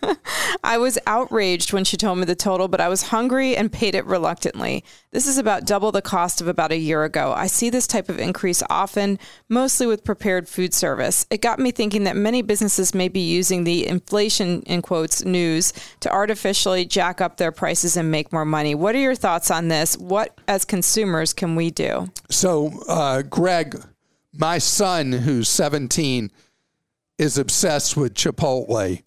I 0.64 0.78
was 0.78 0.98
outraged 1.06 1.74
when 1.74 1.84
she 1.84 1.98
told 1.98 2.16
me 2.16 2.24
the 2.24 2.34
total, 2.34 2.68
but 2.68 2.80
I 2.80 2.88
was 2.88 3.08
hungry 3.08 3.54
and 3.54 3.70
paid 3.70 3.94
it 3.94 4.06
reluctantly. 4.06 4.82
This 5.10 5.26
is 5.26 5.36
about 5.36 5.66
double 5.66 5.92
the 5.92 6.00
cost 6.00 6.40
of 6.40 6.48
about 6.48 6.72
a 6.72 6.78
year 6.78 7.04
ago. 7.04 7.34
I 7.36 7.48
see 7.48 7.68
this 7.68 7.86
type 7.86 8.08
of 8.08 8.18
increase 8.18 8.62
often, 8.70 9.18
mostly 9.50 9.86
with 9.86 10.04
prepared 10.04 10.48
food 10.48 10.72
service. 10.72 11.26
It 11.28 11.42
got 11.42 11.58
me 11.58 11.70
thinking 11.70 12.04
that 12.04 12.16
many 12.16 12.40
businesses 12.40 12.94
may 12.94 13.08
be 13.08 13.20
using 13.20 13.64
the 13.64 13.86
inflation, 13.86 14.62
in 14.62 14.80
quotes, 14.80 15.22
news 15.22 15.74
to 16.00 16.10
artificially 16.10 16.86
jack 16.86 17.20
up 17.20 17.36
their 17.36 17.52
prices 17.52 17.94
and 17.94 18.10
make 18.10 18.32
more 18.32 18.46
money. 18.46 18.74
What 18.74 18.94
are 18.94 19.00
your 19.00 19.14
thoughts 19.14 19.50
on 19.50 19.68
this? 19.68 19.98
What, 19.98 20.40
as 20.48 20.64
consumers, 20.64 21.34
can 21.42 21.56
we 21.56 21.72
do? 21.72 22.08
So, 22.30 22.84
uh, 22.86 23.22
Greg, 23.22 23.76
my 24.32 24.58
son, 24.58 25.10
who's 25.10 25.48
17, 25.48 26.30
is 27.18 27.36
obsessed 27.36 27.96
with 27.96 28.14
Chipotle 28.14 29.02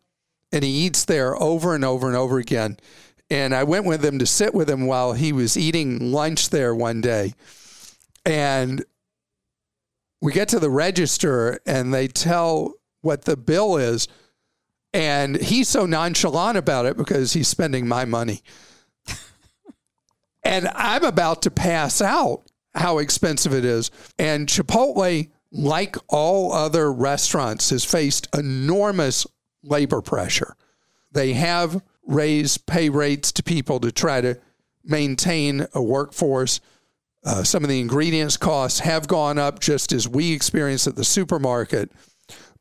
and 0.52 0.64
he 0.66 0.70
eats 0.70 1.06
there 1.06 1.42
over 1.42 1.74
and 1.74 1.86
over 1.86 2.08
and 2.08 2.18
over 2.18 2.38
again. 2.38 2.76
And 3.30 3.56
I 3.56 3.64
went 3.64 3.86
with 3.86 4.04
him 4.04 4.20
to 4.20 4.26
sit 4.26 4.54
with 4.54 4.70
him 4.70 4.86
while 4.86 5.14
he 5.14 5.32
was 5.32 5.56
eating 5.56 6.12
lunch 6.12 6.50
there 6.50 6.76
one 6.76 7.00
day. 7.00 7.36
And 8.26 8.84
we 10.22 10.34
get 10.34 10.50
to 10.50 10.60
the 10.60 10.70
register 10.70 11.62
and 11.66 11.94
they 11.94 12.10
tell 12.10 12.74
what 13.00 13.24
the 13.24 13.38
bill 13.38 13.78
is. 13.78 14.10
And 14.94 15.38
he's 15.38 15.70
so 15.70 15.86
nonchalant 15.86 16.58
about 16.58 16.86
it 16.86 16.98
because 16.98 17.32
he's 17.32 17.48
spending 17.48 17.88
my 17.88 18.04
money. 18.04 18.42
And 20.46 20.70
I'm 20.76 21.04
about 21.04 21.42
to 21.42 21.52
pass 21.52 22.02
out 22.02 22.44
how 22.76 23.00
expensive 23.00 23.54
it 23.54 23.66
is. 23.66 23.90
And 24.20 24.48
Chipotle, 24.48 25.30
like 25.52 25.96
all 26.08 26.54
other 26.54 26.94
restaurants, 26.94 27.72
has 27.72 27.84
faced 27.84 28.28
enormous 28.38 29.26
labor 29.64 30.02
pressure. 30.02 30.56
They 31.12 31.34
have 31.34 31.82
raised 32.06 32.68
pay 32.68 32.90
rates 32.90 33.32
to 33.34 33.44
people 33.44 33.80
to 33.80 33.92
try 33.92 34.22
to 34.22 34.40
maintain 34.84 35.66
a 35.74 35.82
workforce. 35.82 36.62
Uh, 37.26 37.44
some 37.44 37.64
of 37.64 37.70
the 37.70 37.80
ingredients 37.80 38.38
costs 38.38 38.80
have 38.80 39.08
gone 39.08 39.40
up 39.40 39.60
just 39.60 39.92
as 39.92 40.08
we 40.08 40.32
experience 40.32 40.86
at 40.86 40.96
the 40.96 41.04
supermarket. 41.04 41.92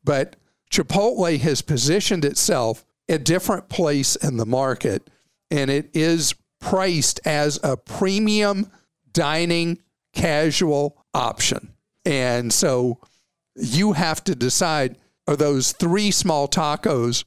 But 0.03 0.37
Chipotle 0.71 1.39
has 1.39 1.61
positioned 1.61 2.25
itself 2.25 2.83
a 3.07 3.19
different 3.19 3.69
place 3.69 4.15
in 4.15 4.37
the 4.37 4.45
market, 4.47 5.07
and 5.51 5.69
it 5.69 5.91
is 5.93 6.33
priced 6.65 7.19
as 7.25 7.59
a 7.61 7.77
premium 7.77 8.71
dining 9.13 9.77
casual 10.13 10.97
option. 11.13 11.71
And 12.03 12.51
so 12.51 12.99
you 13.55 13.93
have 13.93 14.23
to 14.23 14.33
decide 14.33 14.97
are 15.27 15.35
those 15.35 15.73
three 15.73 16.09
small 16.09 16.47
tacos 16.47 17.23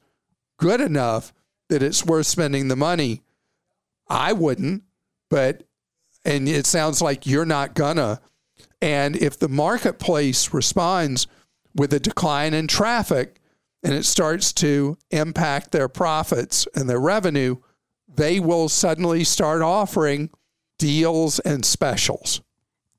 good 0.57 0.81
enough 0.81 1.33
that 1.69 1.81
it's 1.81 2.05
worth 2.05 2.27
spending 2.27 2.67
the 2.67 2.75
money? 2.75 3.21
I 4.09 4.33
wouldn't, 4.33 4.83
but, 5.29 5.63
and 6.25 6.49
it 6.49 6.65
sounds 6.65 7.01
like 7.01 7.25
you're 7.25 7.45
not 7.45 7.75
gonna. 7.75 8.19
And 8.81 9.15
if 9.15 9.39
the 9.39 9.47
marketplace 9.47 10.53
responds 10.53 11.27
with 11.73 11.93
a 11.93 11.99
decline 11.99 12.53
in 12.53 12.67
traffic 12.67 13.39
and 13.83 13.93
it 13.93 14.03
starts 14.03 14.51
to 14.53 14.97
impact 15.11 15.71
their 15.71 15.87
profits 15.87 16.67
and 16.75 16.89
their 16.89 16.99
revenue, 16.99 17.55
they 18.15 18.39
will 18.39 18.69
suddenly 18.69 19.23
start 19.23 19.61
offering 19.61 20.29
deals 20.77 21.39
and 21.39 21.65
specials. 21.65 22.41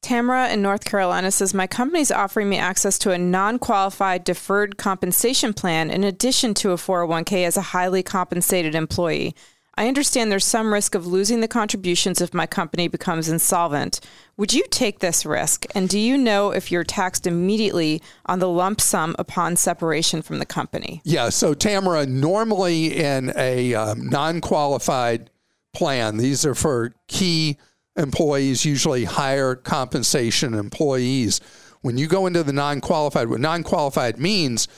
Tamara 0.03 0.49
in 0.49 0.63
North 0.63 0.85
Carolina 0.85 1.31
says 1.31 1.53
My 1.53 1.67
company's 1.67 2.11
offering 2.11 2.49
me 2.49 2.57
access 2.57 2.99
to 3.01 3.13
a 3.13 3.19
non 3.19 3.59
qualified 3.59 4.25
deferred 4.25 4.79
compensation 4.79 5.53
plan 5.53 5.91
in 5.91 6.05
addition 6.05 6.55
to 6.55 6.71
a 6.71 6.77
401k 6.77 7.47
as 7.47 7.57
a 7.57 7.63
highly 7.63 8.03
compensated 8.03 8.75
employee. 8.75 9.35
I 9.81 9.89
understand 9.89 10.31
there's 10.31 10.45
some 10.45 10.75
risk 10.75 10.95
of 10.95 11.07
losing 11.07 11.41
the 11.41 11.49
contributions 11.49 12.21
if 12.21 12.35
my 12.35 12.45
company 12.47 12.87
becomes 12.87 13.31
insolvent. 13.31 13.99
Would 14.37 14.53
you 14.53 14.63
take 14.71 14.99
this 14.99 15.25
risk? 15.25 15.65
And 15.75 15.89
do 15.89 15.99
you 15.99 16.19
know 16.19 16.51
if 16.51 16.71
you're 16.71 16.85
taxed 16.85 17.27
immediately 17.27 18.03
on 18.27 18.41
the 18.41 18.49
lump 18.51 18.83
sum 18.83 19.17
upon 19.19 19.57
separation 19.57 20.21
from 20.21 20.39
the 20.39 20.45
company? 20.45 21.01
Yeah. 21.03 21.31
So, 21.31 21.55
Tamara, 21.55 22.05
normally 22.05 22.95
in 22.95 23.33
a 23.35 23.73
um, 23.73 24.07
non 24.07 24.43
qualified 24.43 25.31
plan, 25.73 26.19
these 26.19 26.45
are 26.45 26.55
for 26.55 26.95
key 27.09 27.57
employees, 27.97 28.67
usually 28.67 29.05
higher 29.05 29.55
compensation 29.55 30.53
employees. 30.53 31.41
When 31.81 31.97
you 31.97 32.07
go 32.07 32.27
into 32.27 32.43
the 32.43 32.53
non 32.53 32.83
qualified, 32.83 33.31
what 33.31 33.41
non 33.41 33.63
qualified 33.63 34.19
means 34.19 34.69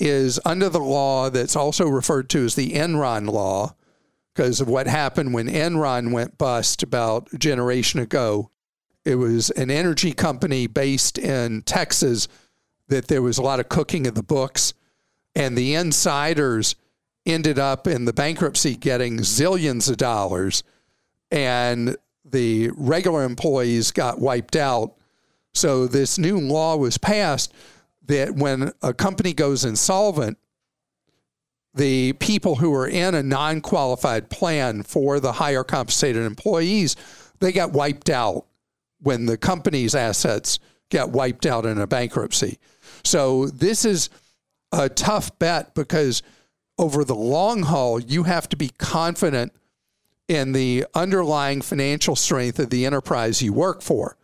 is 0.00 0.40
under 0.44 0.68
the 0.68 0.80
law 0.80 1.30
that's 1.30 1.54
also 1.54 1.86
referred 1.86 2.28
to 2.30 2.44
as 2.44 2.56
the 2.56 2.72
Enron 2.72 3.30
law 3.30 3.76
because 4.38 4.60
of 4.60 4.68
what 4.68 4.86
happened 4.86 5.34
when 5.34 5.48
Enron 5.48 6.12
went 6.12 6.38
bust 6.38 6.84
about 6.84 7.26
a 7.32 7.38
generation 7.38 7.98
ago. 7.98 8.48
It 9.04 9.16
was 9.16 9.50
an 9.50 9.68
energy 9.68 10.12
company 10.12 10.68
based 10.68 11.18
in 11.18 11.62
Texas 11.62 12.28
that 12.86 13.08
there 13.08 13.20
was 13.20 13.38
a 13.38 13.42
lot 13.42 13.58
of 13.58 13.68
cooking 13.68 14.06
of 14.06 14.14
the 14.14 14.22
books, 14.22 14.74
and 15.34 15.58
the 15.58 15.74
insiders 15.74 16.76
ended 17.26 17.58
up 17.58 17.88
in 17.88 18.04
the 18.04 18.12
bankruptcy 18.12 18.76
getting 18.76 19.16
zillions 19.18 19.90
of 19.90 19.96
dollars, 19.96 20.62
and 21.32 21.96
the 22.24 22.70
regular 22.76 23.24
employees 23.24 23.90
got 23.90 24.20
wiped 24.20 24.54
out. 24.54 24.94
So, 25.52 25.88
this 25.88 26.16
new 26.16 26.38
law 26.38 26.76
was 26.76 26.96
passed 26.96 27.52
that 28.06 28.36
when 28.36 28.70
a 28.82 28.94
company 28.94 29.32
goes 29.32 29.64
insolvent, 29.64 30.38
the 31.74 32.12
people 32.14 32.56
who 32.56 32.74
are 32.74 32.88
in 32.88 33.14
a 33.14 33.22
non 33.22 33.60
qualified 33.60 34.30
plan 34.30 34.82
for 34.82 35.20
the 35.20 35.32
higher 35.32 35.64
compensated 35.64 36.24
employees, 36.24 36.96
they 37.40 37.52
got 37.52 37.72
wiped 37.72 38.10
out 38.10 38.46
when 39.00 39.26
the 39.26 39.36
company's 39.36 39.94
assets 39.94 40.58
get 40.90 41.10
wiped 41.10 41.46
out 41.46 41.66
in 41.66 41.78
a 41.78 41.86
bankruptcy. 41.86 42.58
So 43.04 43.46
this 43.46 43.84
is 43.84 44.10
a 44.72 44.88
tough 44.88 45.38
bet 45.38 45.74
because 45.74 46.22
over 46.78 47.04
the 47.04 47.14
long 47.14 47.62
haul, 47.62 48.00
you 48.00 48.24
have 48.24 48.48
to 48.50 48.56
be 48.56 48.70
confident 48.78 49.52
in 50.28 50.52
the 50.52 50.86
underlying 50.94 51.62
financial 51.62 52.14
strength 52.14 52.58
of 52.58 52.70
the 52.70 52.86
enterprise 52.86 53.42
you 53.42 53.52
work 53.52 53.82
for. 53.82 54.16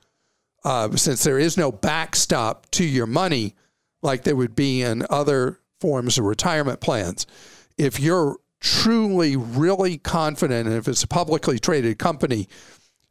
Uh, 0.64 0.96
since 0.96 1.24
there 1.24 1.38
is 1.38 1.57
no 1.57 1.70
backstop 1.70 2.70
to 2.70 2.85
your 2.85 3.07
money 3.07 3.54
like 4.02 4.22
there 4.22 4.37
would 4.37 4.54
be 4.54 4.83
in 4.83 5.04
other 5.11 5.59
forms 5.84 6.16
of 6.16 6.24
retirement 6.24 6.80
plans. 6.80 7.26
If 7.76 8.00
you're 8.00 8.38
truly, 8.58 9.36
really 9.36 9.98
confident, 9.98 10.66
and 10.66 10.74
if 10.74 10.88
it's 10.88 11.02
a 11.02 11.06
publicly 11.06 11.58
traded 11.58 11.98
company, 11.98 12.48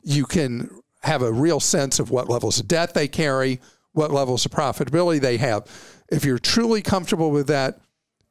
you 0.01 0.25
can 0.25 0.71
have 1.03 1.21
a 1.21 1.31
real 1.31 1.59
sense 1.59 1.99
of 1.99 2.09
what 2.09 2.31
levels 2.31 2.59
of 2.59 2.67
debt 2.67 2.95
they 2.95 3.07
carry, 3.07 3.61
what 3.91 4.09
levels 4.09 4.43
of 4.47 4.51
profitability 4.51 5.21
they 5.21 5.37
have. 5.37 5.67
If 6.11 6.25
you're 6.25 6.39
truly 6.39 6.81
comfortable 6.81 7.29
with 7.29 7.45
that, 7.45 7.79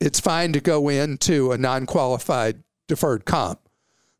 it's 0.00 0.18
fine 0.18 0.52
to 0.54 0.60
go 0.60 0.88
into 0.88 1.52
a 1.52 1.56
non 1.56 1.86
qualified 1.86 2.64
deferred 2.88 3.24
comp. 3.24 3.60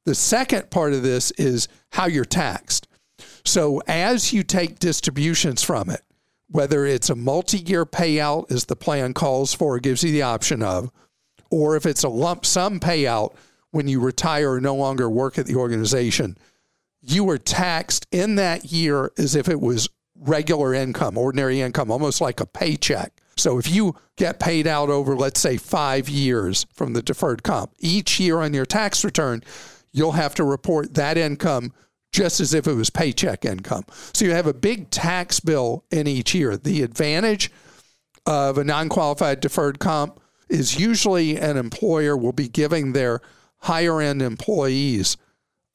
The 0.04 0.14
second 0.14 0.70
part 0.70 0.92
of 0.92 1.02
this 1.02 1.32
is 1.32 1.66
how 1.90 2.06
you're 2.06 2.24
taxed. 2.24 2.86
So, 3.44 3.82
as 3.88 4.32
you 4.32 4.44
take 4.44 4.78
distributions 4.78 5.64
from 5.64 5.90
it, 5.90 6.02
whether 6.52 6.84
it's 6.84 7.10
a 7.10 7.16
multi 7.16 7.58
year 7.58 7.84
payout, 7.84 8.50
as 8.52 8.66
the 8.66 8.76
plan 8.76 9.14
calls 9.14 9.52
for, 9.54 9.78
gives 9.78 10.04
you 10.04 10.12
the 10.12 10.22
option 10.22 10.62
of, 10.62 10.90
or 11.50 11.76
if 11.76 11.86
it's 11.86 12.04
a 12.04 12.08
lump 12.08 12.46
sum 12.46 12.78
payout 12.78 13.34
when 13.70 13.88
you 13.88 14.00
retire 14.00 14.52
or 14.52 14.60
no 14.60 14.74
longer 14.74 15.08
work 15.08 15.38
at 15.38 15.46
the 15.46 15.56
organization, 15.56 16.36
you 17.00 17.28
are 17.30 17.38
taxed 17.38 18.06
in 18.12 18.36
that 18.36 18.70
year 18.70 19.10
as 19.18 19.34
if 19.34 19.48
it 19.48 19.60
was 19.60 19.88
regular 20.14 20.74
income, 20.74 21.18
ordinary 21.18 21.60
income, 21.60 21.90
almost 21.90 22.20
like 22.20 22.38
a 22.38 22.46
paycheck. 22.46 23.12
So 23.36 23.58
if 23.58 23.68
you 23.68 23.96
get 24.16 24.38
paid 24.38 24.66
out 24.66 24.90
over, 24.90 25.16
let's 25.16 25.40
say, 25.40 25.56
five 25.56 26.08
years 26.08 26.66
from 26.74 26.92
the 26.92 27.02
deferred 27.02 27.42
comp, 27.42 27.72
each 27.78 28.20
year 28.20 28.40
on 28.40 28.52
your 28.52 28.66
tax 28.66 29.04
return, 29.04 29.42
you'll 29.90 30.12
have 30.12 30.34
to 30.34 30.44
report 30.44 30.94
that 30.94 31.16
income 31.16 31.72
just 32.12 32.40
as 32.40 32.54
if 32.54 32.66
it 32.66 32.74
was 32.74 32.90
paycheck 32.90 33.44
income. 33.44 33.84
So 34.12 34.24
you 34.24 34.32
have 34.32 34.46
a 34.46 34.54
big 34.54 34.90
tax 34.90 35.40
bill 35.40 35.84
in 35.90 36.06
each 36.06 36.34
year. 36.34 36.56
The 36.56 36.82
advantage 36.82 37.50
of 38.26 38.58
a 38.58 38.64
non 38.64 38.88
qualified 38.88 39.40
deferred 39.40 39.78
comp 39.78 40.20
is 40.48 40.78
usually 40.78 41.36
an 41.36 41.56
employer 41.56 42.16
will 42.16 42.32
be 42.32 42.48
giving 42.48 42.92
their 42.92 43.20
higher 43.58 44.00
end 44.00 44.22
employees 44.22 45.16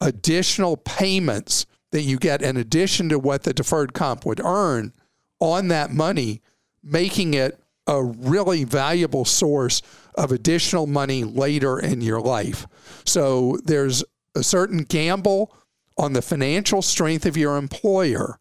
additional 0.00 0.76
payments 0.76 1.66
that 1.90 2.02
you 2.02 2.18
get 2.18 2.42
in 2.42 2.56
addition 2.56 3.08
to 3.08 3.18
what 3.18 3.42
the 3.42 3.52
deferred 3.52 3.92
comp 3.92 4.24
would 4.24 4.40
earn 4.40 4.92
on 5.40 5.68
that 5.68 5.90
money, 5.90 6.40
making 6.82 7.34
it 7.34 7.58
a 7.86 8.02
really 8.02 8.64
valuable 8.64 9.24
source 9.24 9.82
of 10.14 10.30
additional 10.30 10.86
money 10.86 11.24
later 11.24 11.78
in 11.78 12.00
your 12.00 12.20
life. 12.20 12.66
So 13.04 13.58
there's 13.64 14.04
a 14.34 14.42
certain 14.42 14.84
gamble 14.84 15.54
on 15.98 16.12
the 16.12 16.22
financial 16.22 16.80
strength 16.80 17.26
of 17.26 17.36
your 17.36 17.56
employer. 17.56 18.38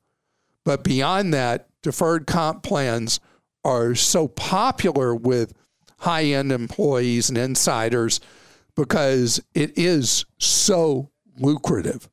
But 0.64 0.84
beyond 0.84 1.34
that, 1.34 1.68
deferred 1.82 2.28
comp 2.28 2.64
plans 2.64 3.20
are 3.64 3.96
so 3.96 4.28
popular 4.28 5.16
with 5.16 5.54
high 6.00 6.26
end 6.26 6.52
employees 6.52 7.30
and 7.30 7.38
insiders 7.38 8.20
because 8.76 9.42
it 9.54 9.78
is 9.78 10.26
so 10.38 11.10
lucrative. 11.40 12.10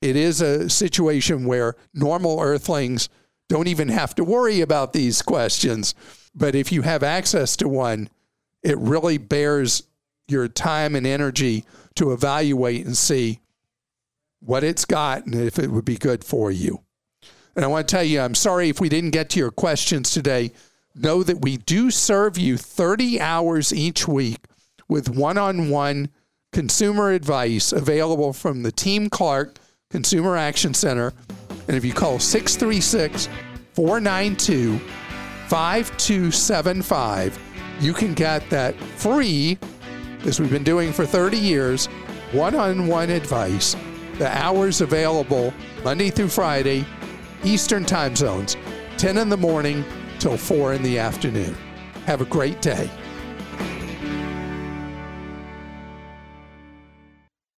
It 0.00 0.16
is 0.16 0.40
a 0.40 0.68
situation 0.68 1.46
where 1.46 1.76
normal 1.94 2.40
earthlings 2.40 3.08
don't 3.48 3.68
even 3.68 3.88
have 3.88 4.14
to 4.16 4.24
worry 4.24 4.60
about 4.60 4.92
these 4.92 5.22
questions. 5.22 5.94
But 6.34 6.54
if 6.54 6.72
you 6.72 6.82
have 6.82 7.02
access 7.02 7.56
to 7.58 7.68
one, 7.68 8.08
it 8.62 8.78
really 8.78 9.18
bears 9.18 9.84
your 10.26 10.48
time 10.48 10.96
and 10.96 11.06
energy 11.06 11.64
to 11.96 12.12
evaluate 12.12 12.84
and 12.86 12.96
see 12.96 13.41
what 14.44 14.64
it's 14.64 14.84
got 14.84 15.24
and 15.24 15.34
if 15.34 15.58
it 15.58 15.70
would 15.70 15.84
be 15.84 15.96
good 15.96 16.24
for 16.24 16.50
you. 16.50 16.82
And 17.54 17.64
I 17.64 17.68
want 17.68 17.86
to 17.86 17.92
tell 17.94 18.04
you, 18.04 18.20
I'm 18.20 18.34
sorry 18.34 18.68
if 18.68 18.80
we 18.80 18.88
didn't 18.88 19.10
get 19.10 19.30
to 19.30 19.38
your 19.38 19.50
questions 19.50 20.10
today 20.10 20.52
know 20.94 21.22
that 21.22 21.40
we 21.40 21.56
do 21.56 21.90
serve 21.90 22.36
you 22.38 22.56
30 22.56 23.20
hours 23.20 23.72
each 23.72 24.06
week 24.06 24.44
with 24.88 25.08
one 25.08 25.38
on 25.38 25.70
one 25.70 26.10
consumer 26.52 27.10
advice 27.12 27.72
available 27.72 28.32
from 28.32 28.62
the 28.62 28.72
Team 28.72 29.08
Clark 29.08 29.56
Consumer 29.90 30.36
Action 30.36 30.74
Center. 30.74 31.12
And 31.68 31.76
if 31.76 31.84
you 31.84 31.92
call 31.92 32.18
636 32.18 33.28
492 33.74 34.78
5275, 35.48 37.38
you 37.80 37.92
can 37.92 38.14
get 38.14 38.48
that 38.50 38.74
free, 38.96 39.58
as 40.24 40.40
we've 40.40 40.50
been 40.50 40.64
doing 40.64 40.92
for 40.92 41.04
30 41.06 41.38
years, 41.38 41.86
one 42.32 42.54
on 42.54 42.86
one 42.86 43.10
advice. 43.10 43.76
The 44.22 44.38
hours 44.38 44.80
available 44.80 45.52
Monday 45.82 46.08
through 46.08 46.28
Friday, 46.28 46.86
Eastern 47.42 47.84
time 47.84 48.14
zones, 48.14 48.56
10 48.96 49.18
in 49.18 49.28
the 49.28 49.36
morning 49.36 49.84
till 50.20 50.36
4 50.36 50.74
in 50.74 50.82
the 50.84 50.96
afternoon. 50.96 51.56
Have 52.06 52.20
a 52.20 52.26
great 52.26 52.62
day. 52.62 52.88